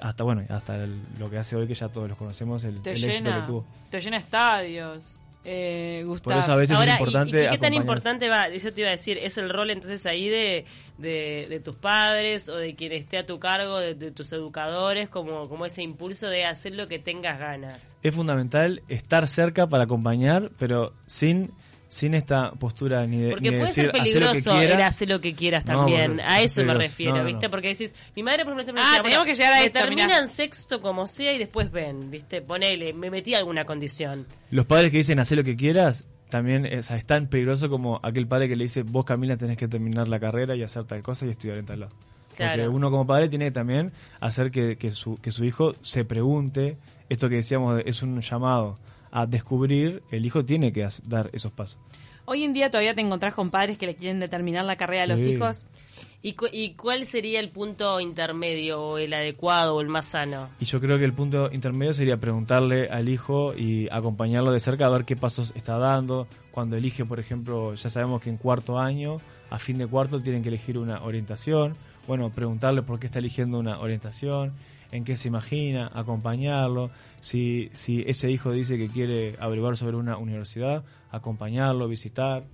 hasta 0.00 0.24
bueno 0.24 0.42
hasta 0.48 0.82
el- 0.82 0.98
lo 1.20 1.30
que 1.30 1.38
hace 1.38 1.54
hoy 1.54 1.68
que 1.68 1.74
ya 1.74 1.88
todos 1.88 2.08
los 2.08 2.18
conocemos 2.18 2.64
el, 2.64 2.82
te 2.82 2.90
el 2.92 2.96
éxito 3.04 3.12
llena, 3.24 3.40
que 3.42 3.46
tuvo 3.46 3.64
te 3.90 4.00
llena 4.00 4.16
estadios. 4.16 5.04
Eh, 5.44 6.02
por 6.04 6.08
Gustavo. 6.10 6.38
eso 6.40 6.52
a 6.52 6.56
veces 6.56 6.76
Ahora, 6.76 6.92
es 6.94 7.00
¿y- 7.00 7.02
importante 7.02 7.44
¿y, 7.44 7.48
qué 7.48 7.58
tan 7.58 7.74
importante 7.74 8.28
va? 8.28 8.44
Eso 8.44 8.72
te 8.72 8.80
iba 8.82 8.88
a 8.88 8.92
decir, 8.92 9.18
¿es 9.18 9.36
el 9.38 9.48
rol 9.48 9.70
entonces 9.72 10.06
ahí 10.06 10.28
de, 10.28 10.64
de, 10.98 11.46
de 11.50 11.58
tus 11.58 11.74
padres 11.74 12.48
o 12.48 12.56
de 12.56 12.76
quien 12.76 12.92
esté 12.92 13.18
a 13.18 13.26
tu 13.26 13.40
cargo, 13.40 13.78
de, 13.80 13.94
de 13.96 14.12
tus 14.12 14.32
educadores, 14.32 15.08
como, 15.08 15.48
como 15.48 15.66
ese 15.66 15.82
impulso 15.82 16.28
de 16.28 16.44
hacer 16.44 16.76
lo 16.76 16.86
que 16.86 17.00
tengas 17.00 17.40
ganas? 17.40 17.96
es 18.04 18.14
fundamental 18.14 18.82
estar 18.88 19.26
cerca 19.26 19.66
para 19.66 19.82
acompañar 19.84 20.52
pero 20.60 20.92
sin 21.06 21.50
sin 21.92 22.14
esta 22.14 22.52
postura 22.52 23.06
ni 23.06 23.18
de, 23.20 23.30
Porque 23.32 23.50
ni 23.50 23.56
puede 23.58 23.62
decir 23.68 23.84
ser 23.84 23.90
"Hacé 23.90 23.98
lo 23.98 24.02
que 24.04 24.10
peligroso 24.12 24.52
el 24.54 24.66
quieras". 24.68 24.94
hacer 24.94 25.08
lo 25.10 25.20
que 25.20 25.34
quieras 25.34 25.64
también. 25.66 26.06
porque 26.12 26.22
a 26.22 26.40
es 26.40 26.52
eso 26.52 26.64
me 26.64 26.72
refiero, 26.74 27.12
No, 27.12 27.18
no, 27.18 27.24
¿viste? 27.26 27.46
no. 27.46 27.50
Porque 27.50 27.68
decís, 27.68 27.94
mi 28.16 28.22
madre 28.22 28.38
por 28.44 28.46
ejemplo 28.48 28.64
siempre 28.64 28.82
Ah, 28.82 28.86
decía, 28.92 29.02
tenemos 29.02 29.18
bueno, 29.26 29.32
que 29.32 29.38
llegar 29.38 29.52
a 29.52 29.62
esto, 29.62 29.78
terminan 29.78 30.06
mirá. 30.06 30.26
sexto 30.26 30.80
como 30.80 31.06
sea 31.06 31.34
y 31.34 31.38
después 31.38 31.70
ven, 31.70 32.10
¿viste? 32.10 32.40
Ponele, 32.40 32.94
me 32.94 33.10
metí 33.10 33.34
a 33.34 33.38
alguna 33.38 33.66
condición. 33.66 34.26
los 34.50 34.64
padres 34.64 34.90
que 34.90 34.96
dicen 34.96 35.18
hacer 35.18 35.36
lo 35.36 35.44
que 35.44 35.54
quieras 35.54 36.06
también 36.30 36.64
es, 36.64 36.90
es 36.90 37.04
tan 37.04 37.26
peligroso 37.26 37.68
como 37.68 38.00
aquel 38.02 38.26
padre 38.26 38.48
que 38.48 38.56
le 38.56 38.64
dice 38.64 38.84
vos 38.84 39.04
Camila 39.04 39.36
tenés 39.36 39.58
que 39.58 39.68
terminar 39.68 40.08
la 40.08 40.18
carrera 40.18 40.56
y 40.56 40.62
hacer 40.62 40.84
tal 40.84 41.02
cosa 41.02 41.26
y 41.26 41.28
estudiar 41.28 41.58
en 41.58 41.66
tal 41.66 41.80
lado 41.80 41.92
porque 42.28 42.44
Claro. 42.44 42.70
uno 42.72 42.90
como 42.90 43.06
padre 43.06 43.28
tiene 43.28 43.44
que 43.44 43.50
también 43.50 43.92
hacer 44.18 44.50
que, 44.50 44.78
que 44.78 44.90
su, 44.92 45.18
que 45.20 45.30
su 45.30 45.44
hijo 45.44 45.74
se 45.82 46.06
pregunte 46.06 46.78
esto 47.10 47.28
que 47.28 47.34
decíamos 47.36 47.76
de- 47.76 47.82
es 47.84 48.02
un 48.02 48.18
llamado 48.22 48.78
a 49.12 49.26
descubrir 49.26 50.02
el 50.10 50.26
hijo 50.26 50.44
tiene 50.44 50.72
que 50.72 50.88
dar 51.04 51.30
esos 51.32 51.52
pasos 51.52 51.78
Hoy 52.24 52.44
en 52.44 52.52
día 52.52 52.70
todavía 52.70 52.94
te 52.94 53.00
encontrás 53.00 53.34
con 53.34 53.50
padres 53.50 53.78
que 53.78 53.86
le 53.86 53.96
quieren 53.96 54.20
determinar 54.20 54.64
la 54.64 54.76
carrera 54.76 55.02
a 55.02 55.06
los 55.08 55.20
hijos. 55.26 55.66
¿Y, 56.22 56.34
cu- 56.34 56.46
¿Y 56.52 56.74
cuál 56.74 57.04
sería 57.04 57.40
el 57.40 57.50
punto 57.50 57.98
intermedio 57.98 58.80
o 58.80 58.98
el 58.98 59.12
adecuado 59.12 59.74
o 59.74 59.80
el 59.80 59.88
más 59.88 60.06
sano? 60.06 60.48
Y 60.60 60.64
yo 60.66 60.80
creo 60.80 60.98
que 60.98 61.04
el 61.04 61.12
punto 61.14 61.50
intermedio 61.52 61.92
sería 61.92 62.18
preguntarle 62.18 62.86
al 62.86 63.08
hijo 63.08 63.54
y 63.56 63.88
acompañarlo 63.90 64.52
de 64.52 64.60
cerca 64.60 64.86
a 64.86 64.90
ver 64.90 65.04
qué 65.04 65.16
pasos 65.16 65.52
está 65.56 65.78
dando. 65.78 66.28
Cuando 66.52 66.76
elige, 66.76 67.04
por 67.04 67.18
ejemplo, 67.18 67.74
ya 67.74 67.90
sabemos 67.90 68.22
que 68.22 68.30
en 68.30 68.36
cuarto 68.36 68.78
año, 68.78 69.16
a 69.50 69.58
fin 69.58 69.78
de 69.78 69.88
cuarto, 69.88 70.20
tienen 70.22 70.44
que 70.44 70.48
elegir 70.50 70.78
una 70.78 71.02
orientación. 71.02 71.74
Bueno, 72.06 72.30
preguntarle 72.30 72.82
por 72.82 73.00
qué 73.00 73.06
está 73.06 73.18
eligiendo 73.18 73.58
una 73.58 73.80
orientación, 73.80 74.52
en 74.92 75.02
qué 75.04 75.16
se 75.16 75.26
imagina, 75.28 75.90
acompañarlo. 75.92 76.90
Si, 77.20 77.70
si 77.72 78.04
ese 78.06 78.30
hijo 78.30 78.52
dice 78.52 78.78
que 78.78 78.88
quiere 78.88 79.34
averiguar 79.40 79.76
sobre 79.76 79.96
una 79.96 80.16
universidad, 80.18 80.84
acompañarlo, 81.10 81.88
visitar. 81.88 82.44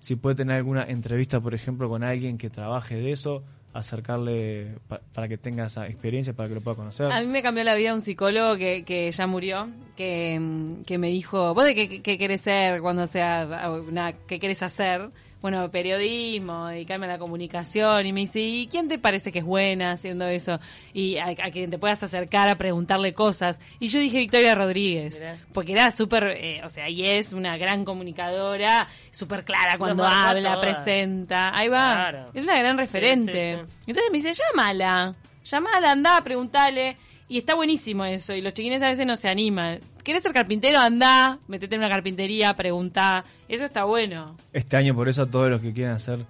Si 0.00 0.14
puede 0.16 0.36
tener 0.36 0.56
alguna 0.56 0.84
entrevista, 0.84 1.40
por 1.40 1.54
ejemplo, 1.54 1.88
con 1.88 2.04
alguien 2.04 2.36
que 2.38 2.50
trabaje 2.50 2.94
de 2.96 3.12
eso, 3.12 3.42
acercarle 3.72 4.76
pa- 4.86 5.00
para 5.14 5.28
que 5.28 5.38
tenga 5.38 5.66
esa 5.66 5.86
experiencia, 5.88 6.32
para 6.34 6.48
que 6.48 6.54
lo 6.56 6.60
pueda 6.60 6.76
conocer. 6.76 7.10
A 7.10 7.20
mí 7.20 7.26
me 7.26 7.42
cambió 7.42 7.64
la 7.64 7.74
vida 7.74 7.94
un 7.94 8.00
psicólogo 8.00 8.56
que, 8.56 8.84
que 8.84 9.10
ya 9.10 9.26
murió, 9.26 9.68
que, 9.96 10.40
que 10.86 10.98
me 10.98 11.08
dijo, 11.08 11.54
¿vos 11.54 11.64
de 11.64 11.74
qué, 11.74 12.02
qué 12.02 12.18
querés 12.18 12.40
ser 12.42 12.80
cuando 12.80 13.06
sea, 13.06 13.70
una, 13.88 14.12
qué 14.12 14.38
querés 14.38 14.62
hacer? 14.62 15.10
Bueno, 15.40 15.70
periodismo, 15.70 16.66
dedicarme 16.66 17.06
a 17.06 17.10
la 17.10 17.18
comunicación. 17.18 18.04
Y 18.06 18.12
me 18.12 18.20
dice, 18.20 18.40
¿y 18.40 18.66
quién 18.66 18.88
te 18.88 18.98
parece 18.98 19.30
que 19.30 19.38
es 19.38 19.44
buena 19.44 19.92
haciendo 19.92 20.26
eso? 20.26 20.58
Y 20.92 21.16
a, 21.18 21.26
a 21.26 21.50
quien 21.52 21.70
te 21.70 21.78
puedas 21.78 22.02
acercar 22.02 22.48
a 22.48 22.58
preguntarle 22.58 23.14
cosas. 23.14 23.60
Y 23.78 23.86
yo 23.86 24.00
dije 24.00 24.18
Victoria 24.18 24.56
Rodríguez, 24.56 25.20
Mirá. 25.20 25.38
porque 25.52 25.72
era 25.72 25.90
súper, 25.92 26.24
eh, 26.36 26.60
o 26.64 26.68
sea, 26.68 26.88
y 26.88 27.04
es 27.06 27.32
una 27.32 27.56
gran 27.56 27.84
comunicadora, 27.84 28.88
súper 29.12 29.44
clara 29.44 29.78
cuando 29.78 30.04
habla, 30.04 30.60
presenta. 30.60 31.56
Ahí 31.56 31.68
va. 31.68 31.92
Claro. 31.92 32.30
Es 32.34 32.42
una 32.44 32.58
gran 32.58 32.76
Sí, 32.76 32.82
referente. 32.82 33.32
sí, 33.58 33.62
sí. 33.68 33.74
Entonces 33.90 34.10
me 34.10 34.18
dice, 34.18 34.32
llámala, 34.32 35.14
llámala, 35.44 35.92
andá, 35.92 36.20
preguntale. 36.22 36.96
Y 37.28 37.38
está 37.38 37.54
buenísimo 37.54 38.04
eso, 38.06 38.32
y 38.34 38.40
los 38.40 38.54
chiquines 38.54 38.82
a 38.82 38.86
veces 38.88 39.06
no 39.06 39.14
se 39.14 39.28
animan. 39.28 39.80
¿Querés 40.02 40.22
ser 40.22 40.32
carpintero? 40.32 40.78
Andá, 40.78 41.38
metete 41.46 41.74
en 41.74 41.82
una 41.82 41.90
carpintería, 41.90 42.54
preguntá. 42.54 43.22
Eso 43.48 43.66
está 43.66 43.84
bueno. 43.84 44.34
Este 44.52 44.76
año, 44.78 44.94
por 44.94 45.08
eso, 45.10 45.22
a 45.22 45.26
todos 45.26 45.50
los 45.50 45.60
que 45.60 45.72
quieran 45.74 45.94
hacer 45.96 46.20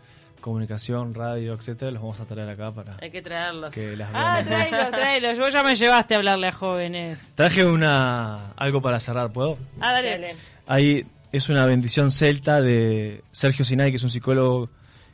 comunicación, 0.40 1.14
radio, 1.14 1.52
etcétera, 1.54 1.90
los 1.90 2.00
vamos 2.02 2.20
a 2.20 2.24
traer 2.24 2.48
acá 2.48 2.72
para 2.72 2.96
Hay 3.00 3.10
que 3.10 3.20
traerlos. 3.22 3.72
que 3.74 3.96
las 3.96 4.10
Ah, 4.14 4.42
vean. 4.42 4.46
tráelo, 4.68 4.90
tráelo. 4.96 5.38
Vos 5.38 5.52
ya 5.52 5.62
me 5.62 5.74
llevaste 5.76 6.14
a 6.14 6.16
hablarle 6.18 6.48
a 6.48 6.52
jóvenes. 6.52 7.34
Traje 7.34 7.64
una 7.64 8.50
algo 8.56 8.80
para 8.80 8.98
cerrar, 9.00 9.32
¿puedo? 9.32 9.58
Ah, 9.80 9.92
dale. 9.92 10.10
Dale. 10.12 10.36
Ahí 10.66 11.06
es 11.32 11.48
una 11.48 11.66
bendición 11.66 12.10
celta 12.10 12.60
de 12.60 13.22
Sergio 13.32 13.64
Sinai, 13.64 13.90
que 13.90 13.96
es 13.96 14.02
un 14.04 14.10
psicólogo 14.10 14.68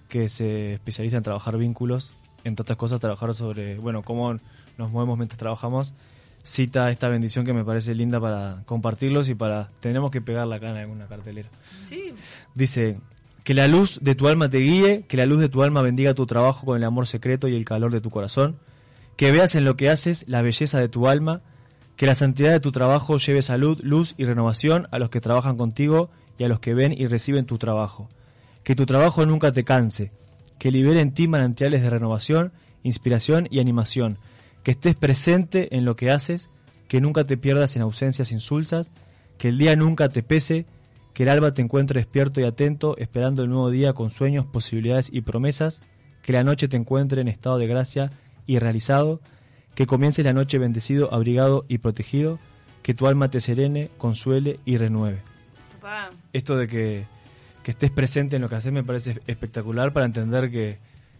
que 0.09 0.29
se 0.29 0.75
especializa 0.75 1.17
en 1.17 1.23
trabajar 1.23 1.57
vínculos, 1.59 2.13
entre 2.45 2.63
otras 2.63 2.79
cosas, 2.79 3.01
trabajar 3.01 3.35
sobre, 3.35 3.77
bueno, 3.77 4.03
cómo 4.03 4.37
nos 4.79 4.91
movemos 4.91 5.19
mientras 5.19 5.39
trabajamos. 5.39 5.95
Cita 6.43 6.91
esta 6.91 7.09
bendición 7.09 7.47
que 7.47 7.55
me 7.55 7.65
parece 7.65 7.95
linda 7.95 8.21
para 8.21 8.63
compartirlos 8.67 9.29
y 9.29 9.35
para. 9.35 9.71
Tenemos 9.81 10.11
que 10.11 10.21
pegarla 10.21 10.57
acá 10.57 10.71
en 10.71 10.77
alguna 10.77 11.07
cartelera. 11.07 11.49
Sí. 11.87 12.13
Dice, 12.55 12.97
que 13.45 13.53
la 13.53 13.69
luz 13.69 13.99
de 14.01 14.15
tu 14.15 14.27
alma 14.27 14.49
te 14.49 14.59
guíe, 14.59 15.05
que 15.07 15.19
la 15.19 15.27
luz 15.27 15.39
de 15.39 15.51
tu 15.51 15.63
alma 15.63 15.83
bendiga 15.83 16.15
tu 16.15 16.27
trabajo 16.27 16.65
con 16.65 16.79
el 16.79 16.85
amor 16.85 17.07
secreto 17.07 17.47
y 17.47 17.55
el 17.55 17.67
calor 17.67 17.93
de 17.93 18.01
tu 18.01 18.09
corazón, 18.09 18.57
que 19.17 19.31
veas 19.31 19.55
en 19.55 19.67
lo 19.67 19.77
que 19.77 19.91
haces 19.91 20.25
la 20.27 20.41
belleza 20.41 20.81
de 20.81 20.89
tu 20.89 21.09
alma, 21.09 21.43
que 21.97 22.07
la 22.07 22.15
santidad 22.15 22.53
de 22.53 22.61
tu 22.61 22.73
trabajo 22.73 23.19
lleve 23.19 23.43
salud, 23.43 23.79
luz 23.83 24.15
y 24.17 24.25
renovación 24.25 24.89
a 24.91 24.99
los 24.99 25.11
que 25.11 25.21
trabajan 25.21 25.59
contigo 25.59 26.09
y 26.39 26.45
a 26.45 26.49
los 26.49 26.59
que 26.59 26.73
ven 26.73 26.95
y 26.97 27.07
reciben 27.07 27.45
tu 27.45 27.59
trabajo, 27.59 28.09
que 28.65 28.75
tu 28.75 28.87
trabajo 28.87 29.27
nunca 29.27 29.53
te 29.53 29.63
canse, 29.63 30.11
que 30.59 30.71
libere 30.71 31.01
en 31.01 31.13
ti 31.13 31.29
manantiales 31.29 31.83
de 31.83 31.91
renovación, 31.91 32.53
inspiración 32.83 33.47
y 33.51 33.61
animación, 33.61 34.17
que 34.65 34.73
estés 34.73 34.97
presente 34.97 35.77
en 35.77 35.85
lo 35.85 35.95
que 35.95 36.11
haces, 36.11 36.51
que 36.89 37.01
nunca 37.01 37.25
te 37.25 37.37
pierdas 37.37 37.77
en 37.77 37.83
ausencias 37.83 38.33
insulsas, 38.33 38.91
que 39.39 39.49
el 39.49 39.59
día 39.59 39.77
nunca 39.77 40.09
te 40.09 40.23
pese, 40.23 40.65
que 41.13 41.23
el 41.23 41.29
alba 41.29 41.53
te 41.53 41.63
encuentre 41.63 42.01
despierto 42.01 42.41
y 42.41 42.45
atento, 42.45 42.97
esperando 42.97 43.43
el 43.43 43.51
nuevo 43.51 43.71
día 43.71 43.93
con 43.93 44.11
sueños, 44.11 44.47
posibilidades 44.47 45.11
y 45.13 45.21
promesas, 45.21 45.83
que 46.23 46.33
la 46.33 46.43
noche 46.43 46.67
te 46.67 46.77
encuentre 46.77 47.21
en 47.21 47.29
estado 47.29 47.59
de 47.59 47.67
gracia 47.67 48.11
y 48.47 48.59
realizado, 48.59 49.21
que 49.75 49.87
comience 49.87 50.23
la 50.23 50.33
noche 50.33 50.59
bendecido, 50.59 51.13
abrigado 51.13 51.67
y 51.69 51.79
protegido, 51.79 52.39
que 52.83 52.95
tu 52.95 53.07
alma 53.07 53.31
te 53.31 53.41
serene, 53.41 53.91
consuele 53.99 54.59
y 54.65 54.79
renueve. 54.79 55.21
Esto 56.33 56.57
de 56.57 56.69
que, 56.69 57.05
que 57.63 57.71
estés 57.71 57.91
presente 57.91 58.37
en 58.37 58.43
lo 58.43 58.49
que 58.49 58.57
haces 58.57 58.73
me 58.73 58.83
parece 58.83 59.21
espectacular 59.27 59.93
para 59.93 60.07
entender 60.07 60.51
que, 60.51 60.79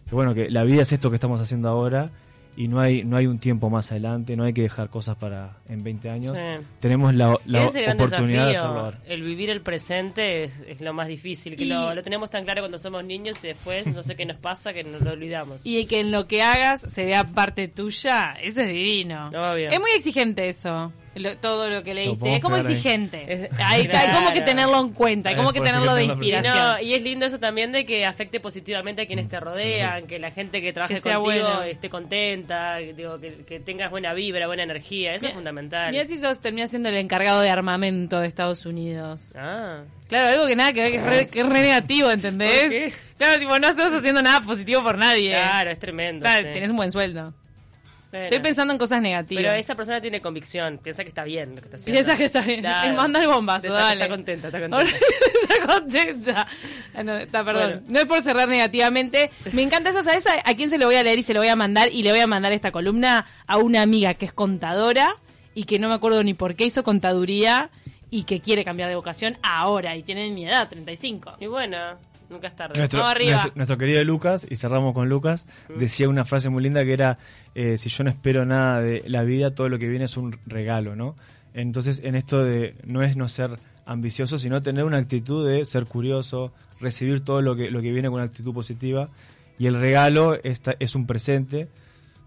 que, 0.09 0.15
bueno 0.15 0.33
que 0.33 0.49
la 0.49 0.63
vida 0.63 0.81
es 0.81 0.91
esto 0.91 1.11
que 1.11 1.15
estamos 1.15 1.39
haciendo 1.39 1.69
ahora 1.69 2.11
y 2.57 2.67
no 2.67 2.79
hay 2.79 3.03
no 3.03 3.17
hay 3.17 3.27
un 3.27 3.39
tiempo 3.39 3.69
más 3.69 3.91
adelante, 3.91 4.35
no 4.35 4.43
hay 4.43 4.53
que 4.53 4.61
dejar 4.61 4.89
cosas 4.89 5.17
para 5.17 5.57
en 5.67 5.83
20 5.83 6.09
años. 6.09 6.37
Sí. 6.37 6.67
Tenemos 6.79 7.13
la, 7.13 7.33
oportunidad 7.33 8.49
de 8.49 8.57
ahora. 8.57 8.99
El 9.05 9.23
vivir 9.23 9.49
el 9.49 9.61
presente 9.61 10.45
es, 10.45 10.59
es 10.67 10.81
lo 10.81 10.93
más 10.93 11.07
difícil, 11.07 11.55
que 11.55 11.65
Y- 11.65 11.69
lo, 11.69 11.93
lo 11.93 12.03
tenemos 12.03 12.29
tan 12.29 12.43
claro 12.45 12.61
cuando 12.61 12.77
somos 12.77 13.03
niños 13.03 13.43
y 13.43 13.47
después 13.47 13.87
no 13.87 14.03
sé 14.03 14.15
qué 14.15 14.25
nos 14.25 14.37
pasa 14.37 14.73
que 14.73 14.83
nos 14.83 15.01
lo 15.01 15.11
olvidamos. 15.11 15.61
Y 15.75 15.85
que 15.87 15.99
en 15.99 16.11
lo 16.11 16.27
que 16.27 16.41
hagas 16.41 16.81
se 16.81 17.05
vea 17.05 17.23
parte 17.25 17.67
tuya, 17.67 18.33
eso 18.41 18.61
es 18.61 18.67
divino. 18.67 19.27
Obvio. 19.29 19.69
Es 19.69 19.79
muy 19.79 19.91
exigente 19.95 20.47
eso, 20.47 20.91
lo- 21.15 21.37
todo 21.37 21.69
lo 21.69 21.81
que 21.83 21.93
leíste. 21.93 22.35
es 22.35 22.41
como 22.41 22.57
exigente. 22.57 23.25
Es- 23.45 23.49
hay, 23.59 23.87
hay 23.87 24.13
como 24.15 24.31
que 24.31 24.41
tenerlo 24.41 24.79
en 24.79 24.89
cuenta, 24.93 25.29
hay 25.29 25.35
Eh, 25.35 25.37
como 25.37 25.51
que 25.53 25.61
tenerlo 25.61 25.93
de 25.95 26.03
Y, 26.03 26.07
inspiración. 26.07 26.57
no, 26.57 26.79
y 26.81 26.93
es 26.93 27.01
lindo 27.01 27.25
eso 27.25 27.39
también 27.39 27.71
de 27.71 27.85
que 27.85 28.05
afecte 28.05 28.39
positivamente 28.39 29.01
a 29.03 29.05
quienes 29.05 29.27
te 29.29 29.39
rodean, 29.39 30.07
que 30.07 30.19
la 30.19 30.31
gente 30.31 30.61
que 30.61 30.73
trabaje 30.73 30.95
Que 30.95 31.01
contigo 31.01 31.21
bueno. 31.23 31.63
esté 31.63 31.89
contenta, 31.89 32.77
digo, 32.77 33.19
que, 33.19 33.43
que 33.45 33.59
tengas 33.59 33.89
buena 33.91 34.13
vibra, 34.13 34.47
buena 34.47 34.63
energía, 34.63 35.13
eso 35.15 35.27
es 35.27 35.33
fundamental. 35.33 35.91
Mirá 35.91 36.05
si 36.05 36.17
sos 36.17 36.39
terminás 36.39 36.69
siendo 36.69 36.89
el 36.89 36.95
encargado 36.97 37.41
de 37.41 37.49
armamento 37.49 38.19
de 38.19 38.27
Estados 38.27 38.65
Unidos. 38.65 39.33
Ah, 39.35 39.81
Claro, 40.07 40.29
algo 40.29 40.45
que 40.45 40.55
nada 40.55 40.71
que 40.71 40.81
ver, 40.83 40.91
que 40.91 40.97
es 40.97 41.03
re, 41.03 41.27
que 41.29 41.39
es 41.39 41.49
re 41.49 41.61
negativo, 41.63 42.11
¿entendés? 42.11 42.61
¿Por 42.61 42.69
qué? 42.69 42.93
Claro, 43.17 43.39
tipo, 43.39 43.57
no 43.57 43.67
estás 43.69 43.91
haciendo 43.91 44.21
nada 44.21 44.39
positivo 44.41 44.83
por 44.83 44.99
nadie. 44.99 45.31
claro, 45.31 45.71
es 45.71 45.79
tremendo. 45.79 46.21
Claro, 46.23 46.47
sí. 46.47 46.53
tenés 46.53 46.69
un 46.69 46.77
buen 46.77 46.91
sueldo. 46.91 47.33
Bueno. 48.15 48.25
Estoy 48.25 48.39
pensando 48.39 48.73
en 48.73 48.77
cosas 48.77 49.01
negativas. 49.01 49.43
Pero 49.43 49.53
esa 49.55 49.75
persona 49.75 50.01
tiene 50.01 50.21
convicción, 50.21 50.79
piensa 50.81 51.03
que 51.03 51.09
está 51.09 51.23
bien 51.23 51.55
lo 51.55 51.61
que 51.61 51.67
está 51.67 51.77
haciendo. 51.77 51.93
Piensa 51.95 52.17
que 52.17 52.25
está 52.25 52.41
bien. 52.41 52.61
Claro. 52.61 52.87
Le 52.91 52.97
manda 52.97 53.19
el 53.21 53.27
bombazo, 53.27 53.67
Está- 53.67 53.79
dale. 53.79 54.01
Está 54.01 54.09
contenta, 54.15 54.47
está 54.47 54.59
contenta. 54.59 54.97
está 55.41 55.67
contenta. 55.73 56.47
Ah, 56.93 57.03
no, 57.03 57.17
está, 57.17 57.43
perdón. 57.45 57.69
Bueno. 57.71 57.81
No 57.87 57.99
es 57.99 58.05
por 58.05 58.21
cerrar 58.23 58.47
negativamente. 58.47 59.31
Me 59.51 59.61
encanta 59.61 59.89
eso, 59.89 60.03
¿sabes? 60.03 60.25
A 60.43 60.53
quién 60.55 60.69
se 60.69 60.77
lo 60.77 60.85
voy 60.85 60.95
a 60.95 61.03
leer 61.03 61.19
y 61.19 61.23
se 61.23 61.33
lo 61.33 61.39
voy 61.39 61.49
a 61.49 61.55
mandar? 61.55 61.89
Y 61.91 62.03
le 62.03 62.11
voy 62.11 62.19
a 62.21 62.27
mandar 62.27 62.51
esta 62.51 62.71
columna 62.71 63.25
a 63.47 63.57
una 63.57 63.81
amiga 63.81 64.13
que 64.13 64.25
es 64.25 64.33
contadora 64.33 65.15
y 65.53 65.63
que 65.65 65.79
no 65.79 65.87
me 65.89 65.95
acuerdo 65.95 66.23
ni 66.23 66.33
por 66.33 66.55
qué 66.55 66.65
hizo 66.65 66.83
contaduría 66.83 67.69
y 68.11 68.23
que 68.23 68.39
quiere 68.39 68.63
cambiar 68.63 68.89
de 68.89 68.95
vocación 68.95 69.37
ahora 69.41 69.95
y 69.95 70.03
tiene 70.03 70.29
mi 70.31 70.45
edad, 70.47 70.67
35. 70.69 71.37
Y 71.39 71.47
bueno, 71.47 71.77
nunca 72.29 72.47
es 72.47 72.55
tarde. 72.55 72.77
Nuestro, 72.77 72.99
Vamos 72.99 73.15
arriba. 73.15 73.31
nuestro, 73.31 73.53
nuestro 73.55 73.77
querido 73.77 74.03
Lucas, 74.03 74.47
y 74.49 74.55
cerramos 74.55 74.93
con 74.93 75.09
Lucas, 75.09 75.47
decía 75.77 76.09
una 76.09 76.25
frase 76.25 76.49
muy 76.49 76.63
linda 76.63 76.83
que 76.83 76.93
era, 76.93 77.17
eh, 77.53 77.77
si 77.77 77.89
yo 77.89 78.03
no 78.03 78.09
espero 78.09 78.45
nada 78.45 78.81
de 78.81 79.03
la 79.07 79.23
vida, 79.23 79.51
todo 79.51 79.69
lo 79.69 79.79
que 79.79 79.87
viene 79.87 80.05
es 80.05 80.17
un 80.17 80.37
regalo, 80.45 80.95
¿no? 80.95 81.15
Entonces, 81.53 82.01
en 82.03 82.15
esto 82.15 82.43
de 82.43 82.75
no 82.83 83.01
es 83.01 83.15
no 83.15 83.29
ser 83.29 83.51
ambicioso, 83.85 84.37
sino 84.37 84.61
tener 84.61 84.83
una 84.83 84.97
actitud 84.97 85.47
de 85.47 85.63
ser 85.65 85.85
curioso, 85.85 86.51
recibir 86.81 87.23
todo 87.23 87.41
lo 87.41 87.55
que, 87.55 87.71
lo 87.71 87.81
que 87.81 87.91
viene 87.91 88.09
con 88.09 88.15
una 88.15 88.25
actitud 88.25 88.53
positiva, 88.53 89.09
y 89.57 89.67
el 89.67 89.79
regalo 89.79 90.37
está, 90.43 90.75
es 90.79 90.95
un 90.95 91.07
presente, 91.07 91.69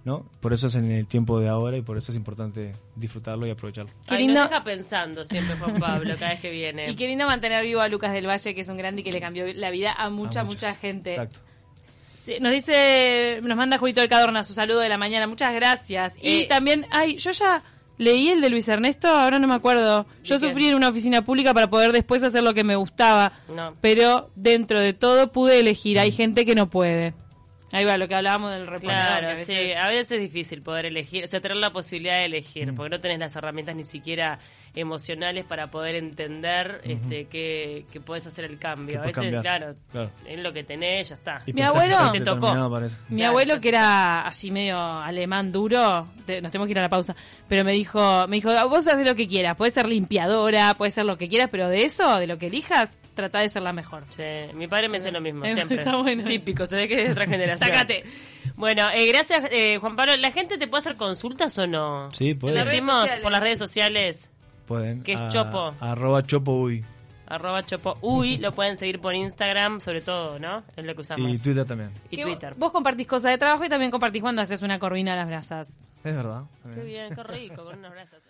¿no? 0.04 0.24
Por 0.40 0.52
eso 0.52 0.68
es 0.68 0.74
en 0.74 0.90
el 0.90 1.06
tiempo 1.06 1.38
de 1.40 1.48
ahora 1.48 1.76
y 1.76 1.82
por 1.82 1.98
eso 1.98 2.12
es 2.12 2.16
importante 2.16 2.72
disfrutarlo 2.96 3.46
y 3.46 3.50
aprovecharlo. 3.50 3.90
Qué 4.08 4.14
Ay, 4.14 4.26
lindo. 4.26 4.40
nos 4.40 4.50
deja 4.50 4.64
pensando 4.64 5.24
siempre 5.24 5.56
Juan 5.56 5.78
Pablo 5.78 6.14
cada 6.18 6.30
vez 6.30 6.40
que 6.40 6.50
viene. 6.50 6.90
Y 6.90 6.96
qué 6.96 7.06
lindo 7.06 7.26
mantener 7.26 7.62
vivo 7.64 7.80
a 7.80 7.88
Lucas 7.88 8.12
del 8.12 8.26
Valle, 8.26 8.54
que 8.54 8.60
es 8.62 8.68
un 8.68 8.76
grande 8.78 9.02
y 9.02 9.04
que 9.04 9.12
le 9.12 9.20
cambió 9.20 9.44
la 9.54 9.70
vida 9.70 9.92
a 9.92 10.08
mucha, 10.08 10.40
A 10.40 10.44
mucha 10.44 10.74
gente. 10.74 11.10
Exacto. 11.10 11.40
Sí, 12.14 12.34
nos 12.40 12.52
dice, 12.52 13.40
nos 13.42 13.56
manda 13.56 13.78
Julito 13.78 14.00
del 14.00 14.08
Cadorna 14.10 14.44
su 14.44 14.52
saludo 14.54 14.80
de 14.80 14.88
la 14.88 14.98
mañana, 14.98 15.26
muchas 15.26 15.52
gracias. 15.54 16.14
Y 16.20 16.42
Eh, 16.42 16.46
también, 16.48 16.84
ay, 16.90 17.16
yo 17.16 17.30
ya 17.30 17.62
leí 17.96 18.28
el 18.28 18.40
de 18.40 18.50
Luis 18.50 18.68
Ernesto, 18.68 19.08
ahora 19.08 19.38
no 19.38 19.48
me 19.48 19.54
acuerdo. 19.54 20.06
Yo 20.24 20.38
sufrí 20.38 20.68
en 20.68 20.74
una 20.74 20.88
oficina 20.90 21.22
pública 21.22 21.54
para 21.54 21.68
poder 21.70 21.90
después 21.92 22.22
hacer 22.22 22.42
lo 22.42 22.52
que 22.54 22.64
me 22.64 22.76
gustaba, 22.76 23.32
No. 23.54 23.74
pero 23.80 24.30
dentro 24.36 24.78
de 24.78 24.92
todo 24.92 25.32
pude 25.32 25.58
elegir, 25.60 25.98
hay 25.98 26.12
gente 26.12 26.44
que 26.44 26.54
no 26.54 26.68
puede. 26.68 27.14
Ahí 27.70 27.84
va, 27.84 27.96
lo 27.98 28.08
que 28.08 28.14
hablábamos 28.14 28.52
del 28.52 28.66
reponedor. 28.66 29.02
Claro, 29.02 29.28
a 29.30 29.36
sí, 29.36 29.52
veces- 29.54 29.76
a 29.76 29.88
veces 29.88 30.12
es 30.12 30.20
difícil 30.20 30.62
poder 30.62 30.86
elegir, 30.86 31.24
o 31.24 31.26
sea, 31.28 31.40
tener 31.40 31.56
la 31.58 31.70
posibilidad 31.70 32.14
de 32.14 32.22
Mm. 32.22 32.32
elegir, 32.32 32.72
porque 32.74 32.90
no 32.90 32.98
tenés 32.98 33.18
las 33.18 33.36
herramientas 33.36 33.76
ni 33.76 33.84
siquiera 33.84 34.38
emocionales 34.74 35.44
para 35.44 35.70
poder 35.70 35.96
entender 35.96 36.80
este 36.84 37.24
que, 37.26 37.84
que 37.92 38.00
puedes 38.00 38.26
hacer 38.26 38.44
el 38.44 38.58
cambio. 38.58 38.98
A 39.00 39.06
veces, 39.06 39.14
cambiar. 39.16 39.42
claro, 39.42 39.74
Claro. 39.90 40.10
es 40.26 40.38
lo 40.40 40.52
que 40.52 40.62
tenés, 40.62 41.08
ya 41.08 41.14
está. 41.16 41.42
Y 41.46 41.52
Mi 41.52 41.62
abuelo- 41.62 42.10
Te 42.12 42.20
tocó. 42.20 42.46
Mi 43.08 43.16
Claro, 43.18 43.28
abuelo, 43.30 43.58
que 43.60 43.68
era 43.68 44.20
así 44.26 44.50
medio 44.50 44.78
alemán 44.78 45.50
duro, 45.52 46.08
te- 46.26 46.40
nos 46.40 46.50
tenemos 46.52 46.66
que 46.68 46.72
ir 46.72 46.78
a 46.78 46.82
la 46.82 46.88
pausa, 46.88 47.14
pero 47.48 47.64
me 47.64 47.72
dijo, 47.72 48.26
me 48.28 48.36
dijo, 48.36 48.50
vos 48.68 48.86
haces 48.86 49.06
lo 49.06 49.14
que 49.14 49.26
quieras, 49.26 49.56
puedes 49.56 49.74
ser 49.74 49.88
limpiadora, 49.88 50.74
puedes 50.74 50.94
ser 50.94 51.04
lo 51.06 51.16
que 51.18 51.28
quieras, 51.28 51.48
pero 51.50 51.68
de 51.68 51.84
eso, 51.84 52.16
de 52.18 52.26
lo 52.26 52.38
que 52.38 52.46
elijas, 52.46 52.96
trata 53.18 53.40
de 53.40 53.48
ser 53.48 53.62
la 53.62 53.72
mejor. 53.72 54.04
Sí, 54.10 54.22
mi 54.54 54.66
padre 54.68 54.88
me 54.88 54.96
hace 54.98 55.10
lo 55.10 55.20
mismo, 55.20 55.44
siempre. 55.44 55.76
está 55.78 55.96
bueno. 55.96 56.24
Típico, 56.24 56.64
se 56.66 56.76
ve 56.76 56.88
que 56.88 56.94
es 57.00 57.04
de 57.06 57.12
otra 57.12 57.26
generación. 57.28 57.68
Sácate. 57.68 58.04
Bueno, 58.56 58.88
eh, 58.94 59.06
gracias 59.08 59.42
eh, 59.50 59.78
Juan 59.78 59.96
Pablo. 59.96 60.16
¿La 60.16 60.30
gente 60.32 60.56
te 60.58 60.66
puede 60.68 60.80
hacer 60.80 60.96
consultas 60.96 61.58
o 61.58 61.66
no? 61.66 62.08
Sí, 62.12 62.34
puede. 62.34 62.62
sociales. 62.62 63.16
por 63.22 63.32
las 63.32 63.40
redes 63.40 63.58
sociales, 63.58 64.30
Pueden. 64.66 65.02
¿Qué 65.02 65.14
es 65.14 65.20
a- 65.20 65.28
Chopo? 65.28 65.74
Arroba 65.80 66.22
Chopo 66.22 66.52
Uy. 66.52 66.84
arroba 67.26 67.62
chopo. 67.62 67.98
Uy, 68.00 68.38
lo 68.38 68.52
pueden 68.52 68.76
seguir 68.78 69.00
por 69.00 69.14
Instagram, 69.14 69.80
sobre 69.80 70.00
todo, 70.00 70.38
¿no? 70.38 70.62
Es 70.76 70.84
lo 70.84 70.94
que 70.94 71.00
usamos. 71.02 71.30
Y 71.30 71.38
Twitter 71.38 71.64
también. 71.66 71.90
Y 72.10 72.16
Que 72.16 72.22
Twitter. 72.22 72.54
Vos 72.56 72.70
compartís 72.72 73.06
cosas 73.06 73.32
de 73.32 73.38
trabajo 73.38 73.64
y 73.64 73.68
también 73.68 73.90
compartís 73.90 74.22
cuando 74.22 74.40
haces 74.42 74.62
una 74.62 74.78
corvina 74.78 75.12
a 75.12 75.16
las 75.16 75.26
brasas. 75.26 75.78
Es 76.04 76.16
verdad. 76.16 76.42
Qué 76.74 76.82
bien, 76.84 77.14
qué 77.14 77.22
rico, 77.22 77.64
con 77.64 77.78
unos 77.78 77.90
brazos. 77.90 78.22